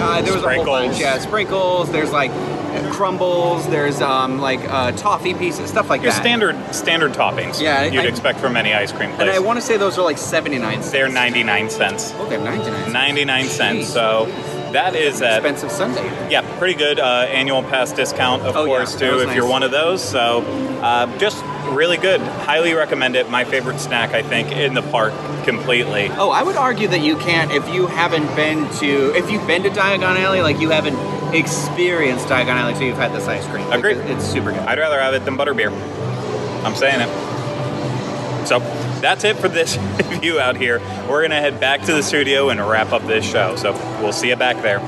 uh, 0.00 0.20
there 0.22 0.34
was 0.34 0.42
a 0.42 0.54
whole 0.54 0.64
bunch, 0.64 0.94
Sprinkles. 0.94 1.00
yeah, 1.00 1.18
sprinkles. 1.18 1.92
There's 1.92 2.10
like 2.12 2.30
crumbles. 2.92 3.66
There's 3.68 4.00
um, 4.00 4.38
like 4.38 4.60
uh, 4.68 4.92
toffee 4.92 5.34
pieces, 5.34 5.70
stuff 5.70 5.88
like 5.88 6.02
Your 6.02 6.10
that. 6.12 6.20
standard 6.20 6.74
standard 6.74 7.12
toppings. 7.12 7.60
Yeah, 7.60 7.84
you'd 7.84 8.04
I- 8.04 8.08
expect 8.08 8.40
from 8.40 8.56
any 8.56 8.74
ice 8.74 8.92
cream 8.92 9.10
place. 9.10 9.22
And. 9.22 9.30
I 9.30 9.38
want 9.38 9.58
to 9.58 9.64
say 9.64 9.76
those 9.76 9.98
are 9.98 10.04
like 10.04 10.18
seventy 10.18 10.58
nine. 10.58 10.82
cents. 10.82 10.90
They're 10.90 11.08
99 11.08 11.70
cents. 11.70 12.12
Oh, 12.16 12.28
they're 12.28 12.40
ninety 12.40 12.70
nine. 12.70 12.92
99 12.92 13.44
cents. 13.46 13.90
Jeez. 13.90 13.92
So 13.92 14.26
that 14.72 14.94
is 14.94 15.20
at 15.22 15.36
expensive 15.44 15.70
Sunday. 15.70 16.04
yeah, 16.30 16.42
pretty 16.58 16.74
good 16.74 16.98
uh, 17.00 17.26
annual 17.28 17.62
pass 17.62 17.92
discount, 17.92 18.42
of 18.42 18.56
Oh, 18.56 18.64
course, 18.66 18.92
that 18.94 18.98
too, 19.00 19.20
if 19.20 19.34
you're 19.34 19.46
one 19.48 19.62
of 19.62 19.70
those. 19.70 20.02
So 20.06 20.42
uh, 20.82 21.18
just 21.18 21.42
really 21.70 21.96
good. 21.96 22.20
Highly 22.20 22.72
recommend 22.74 23.16
it. 23.16 23.28
My 23.30 23.44
favorite 23.44 23.78
snack, 23.80 24.10
I 24.14 24.22
think, 24.22 24.52
in 24.52 24.74
the 24.74 24.82
park 24.82 25.12
completely. 25.44 26.08
Oh, 26.12 26.30
I 26.30 26.42
would 26.42 26.56
argue 26.56 26.88
that 26.88 27.00
you 27.00 27.16
can't 27.18 27.50
if 27.52 27.68
you 27.72 27.86
haven't 27.86 28.26
been 28.36 28.68
to 28.78 29.14
if 29.14 29.30
you've 29.30 29.46
been 29.46 29.62
to 29.64 29.70
Diagon 29.70 30.16
Alley, 30.18 30.40
like 30.42 30.60
you 30.60 30.70
haven't 30.70 30.96
experienced 31.34 32.26
Diagon 32.26 32.48
Alley 32.56 32.74
so 32.74 32.80
you've 32.82 32.96
had 32.96 33.12
this 33.12 33.26
ice 33.28 33.46
cream. 33.48 33.66
Like, 33.68 33.78
Agreed. 33.80 33.98
it- 33.98 34.10
it's 34.10 34.24
super 34.24 34.50
good. 34.50 34.60
I'd 34.60 34.78
rather 34.78 34.98
have 35.00 35.14
it 35.14 35.24
than 35.24 35.36
butterbeer. 35.36 35.70
I'm 36.64 36.74
saying 36.74 37.00
it. 37.00 38.46
So 38.46 38.60
that's 39.00 39.24
it 39.24 39.36
for 39.36 39.48
this 39.48 39.76
review 40.10 40.40
out 40.40 40.56
here. 40.56 40.80
We're 41.08 41.22
gonna 41.22 41.40
head 41.40 41.60
back 41.60 41.82
to 41.82 41.92
the 41.92 42.02
studio 42.02 42.50
and 42.50 42.60
wrap 42.60 42.92
up 42.92 43.06
this 43.06 43.24
show. 43.24 43.56
So 43.56 43.72
we'll 44.00 44.12
see 44.12 44.28
you 44.28 44.36
back 44.36 44.62
there. 44.62 44.80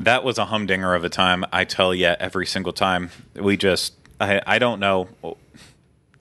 That 0.00 0.24
was 0.24 0.38
a 0.38 0.46
humdinger 0.46 0.94
of 0.94 1.04
a 1.04 1.10
time. 1.10 1.44
I 1.52 1.64
tell 1.64 1.94
you, 1.94 2.06
every 2.06 2.46
single 2.46 2.72
time 2.72 3.10
we 3.34 3.56
just, 3.56 3.94
I, 4.18 4.40
I 4.46 4.58
don't 4.58 4.80
know. 4.80 5.08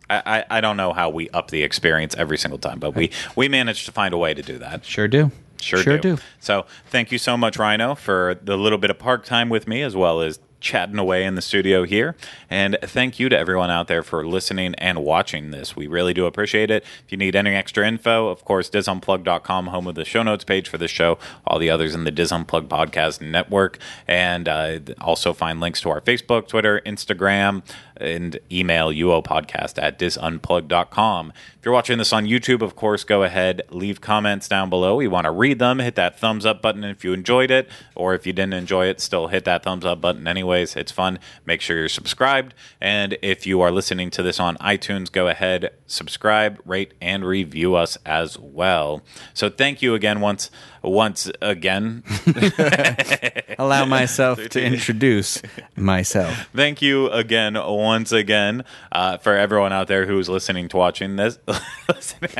I, 0.10 0.22
I, 0.26 0.58
I 0.58 0.62
don't 0.62 0.76
know 0.76 0.92
how 0.92 1.10
we 1.10 1.30
up 1.30 1.50
the 1.50 1.64
experience 1.64 2.14
every 2.18 2.38
single 2.38 2.60
time, 2.60 2.80
but 2.80 2.96
we, 2.96 3.12
we 3.38 3.48
managed 3.48 3.86
to 3.86 3.92
find 3.94 4.14
a 4.14 4.18
way 4.18 4.34
to 4.34 4.42
do 4.42 4.58
that. 4.58 4.84
Sure 4.84 5.08
do. 5.08 5.32
Sure, 5.62 5.82
sure 5.82 5.98
do. 5.98 6.16
do. 6.16 6.22
So 6.40 6.66
thank 6.88 7.12
you 7.12 7.18
so 7.18 7.38
much, 7.38 7.58
Rhino, 7.58 7.96
for 7.96 8.38
the 8.42 8.58
little 8.58 8.78
bit 8.78 8.90
of 8.90 9.00
park 9.00 9.26
time 9.26 9.50
with 9.50 9.68
me, 9.68 9.82
as 9.82 9.96
well 9.96 10.22
as 10.22 10.40
chatting 10.60 10.98
away 10.98 11.26
in 11.26 11.36
the 11.36 11.42
studio 11.42 11.84
here. 11.84 12.16
And 12.50 12.78
thank 12.82 13.20
you 13.20 13.30
to 13.30 13.38
everyone 13.38 13.70
out 13.70 13.88
there 13.88 14.04
for 14.04 14.26
listening 14.26 14.76
and 14.76 15.04
watching 15.04 15.52
this. 15.52 15.76
We 15.76 15.88
really 15.88 16.14
do 16.14 16.26
appreciate 16.26 16.70
it. 16.72 16.84
If 17.06 17.12
you 17.12 17.18
need 17.18 17.36
any 17.36 17.52
extra 17.52 17.88
info, 17.88 18.28
of 18.28 18.44
course, 18.46 18.70
disunplug.com, 18.70 19.68
home 19.68 19.88
of 19.88 19.96
the 19.96 20.06
show 20.06 20.24
notes 20.24 20.44
page 20.44 20.68
for 20.68 20.78
this 20.78 20.92
show, 20.92 21.18
all 21.46 21.60
the 21.60 21.70
others 21.70 21.96
in 21.96 22.04
the 22.04 22.12
Disunplug 22.12 22.68
podcast 22.68 23.22
network, 23.22 23.78
and 24.08 24.48
uh, 24.48 24.80
also 25.02 25.34
find 25.34 25.60
links 25.60 25.82
to 25.82 25.90
our 25.90 26.02
Facebook, 26.02 26.48
Twitter, 26.48 26.82
Instagram, 26.86 27.64
and 28.00 28.40
email 28.52 28.90
uopodcast 28.90 29.82
at 29.82 30.00
disunplug.com. 30.00 31.34
If 31.58 31.66
you're 31.66 31.74
watching 31.74 31.98
this 31.98 32.14
on 32.14 32.26
YouTube, 32.26 32.62
of 32.62 32.76
course, 32.76 33.04
go 33.04 33.24
ahead, 33.24 33.62
leave 33.70 34.02
comments 34.02 34.48
down 34.48 34.70
below. 34.70 34.96
We 34.96 35.08
want 35.08 35.26
to 35.26 35.32
read 35.32 35.60
them. 35.60 35.80
Hit 35.80 35.96
that 35.96 36.18
thumbs 36.18 36.46
up 36.46 36.62
button 36.62 36.84
if 36.84 37.04
you 37.04 37.14
enjoyed 37.14 37.52
it, 37.52 37.70
or 37.96 38.16
if 38.16 38.26
you 38.26 38.34
didn't 38.34 38.54
enjoy 38.54 38.88
it, 38.88 39.02
still 39.02 39.28
hit 39.28 39.46
that 39.46 39.64
thumbs 39.64 39.86
up 39.86 40.00
button 40.00 40.28
anyways. 40.28 40.76
It's 40.76 40.92
fun. 40.92 41.20
Make 41.46 41.62
sure 41.62 41.78
you're 41.78 41.90
subscribed. 41.90 42.54
And 42.80 43.18
if 43.22 43.46
you 43.46 43.62
are 43.62 43.72
listening 43.72 44.10
to 44.12 44.24
this 44.24 44.40
on 44.40 44.56
iTunes, 44.58 45.12
go 45.12 45.28
ahead, 45.28 45.72
subscribe, 45.86 46.62
rate, 46.66 46.94
and 47.02 47.26
review 47.26 47.76
us 47.76 47.98
as 48.06 48.40
well. 48.40 49.02
So 49.34 49.50
thank 49.50 49.82
you 49.82 49.96
again 49.96 50.22
once 50.22 50.50
once 50.82 51.32
again. 51.42 52.04
Allow 53.58 53.86
myself 53.86 54.40
to 54.50 54.64
introduce 54.64 55.42
myself. 55.76 56.50
Thank 56.56 56.82
you 56.82 57.10
again, 57.10 57.56
once 57.56 58.12
again, 58.12 58.64
uh, 58.92 59.18
for 59.18 59.36
everyone 59.36 59.74
out 59.74 59.88
there 59.88 60.06
who's 60.06 60.30
listening 60.30 60.70
to 60.70 60.78
watching 60.78 61.16
this, 61.16 61.38
listening, 61.88 62.32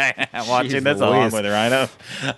watching 0.48 0.82
Jeez 0.82 0.84
this 0.84 1.02
along 1.02 1.22
Louise. 1.22 1.34
with 1.34 1.46
Rhino. 1.46 1.90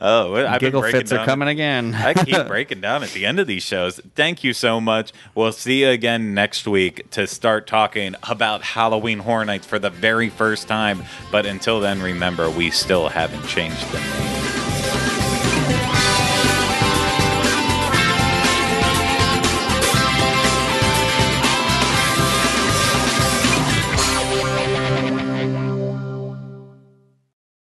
Oh, 0.02 0.36
I've 0.36 0.60
been 0.60 0.68
Giggle 0.68 0.82
breaking 0.82 1.00
fits 1.02 1.12
are 1.12 1.26
coming 1.26 1.48
again. 1.48 1.94
I 1.94 2.14
keep 2.14 2.48
breaking 2.48 2.82
down 2.82 3.04
at 3.04 3.10
the 3.10 3.26
end 3.26 3.40
of 3.40 3.48
these 3.48 3.64
shows. 3.64 4.00
Thank 4.16 4.44
you 4.44 4.54
so 4.54 4.82
much. 4.82 5.12
We'll 5.36 5.52
see 5.52 5.82
you 5.82 5.90
again 5.90 6.34
next 6.34 6.68
week 6.68 7.10
to 7.12 7.28
start 7.28 7.68
talking 7.68 8.16
about 8.28 8.64
Halloween 8.64 9.20
Horror 9.20 9.46
Nights 9.46 9.68
for 9.68 9.80
the 9.80 9.90
very 9.90 10.30
first 10.30 10.68
time. 10.68 11.04
But 11.32 11.46
until 11.46 11.80
then, 11.80 12.02
remember, 12.02 12.50
we 12.50 12.72
still 12.72 13.10
haven't 13.10 13.46
changed 13.48 13.92
the 13.92 14.00
name. 14.00 14.61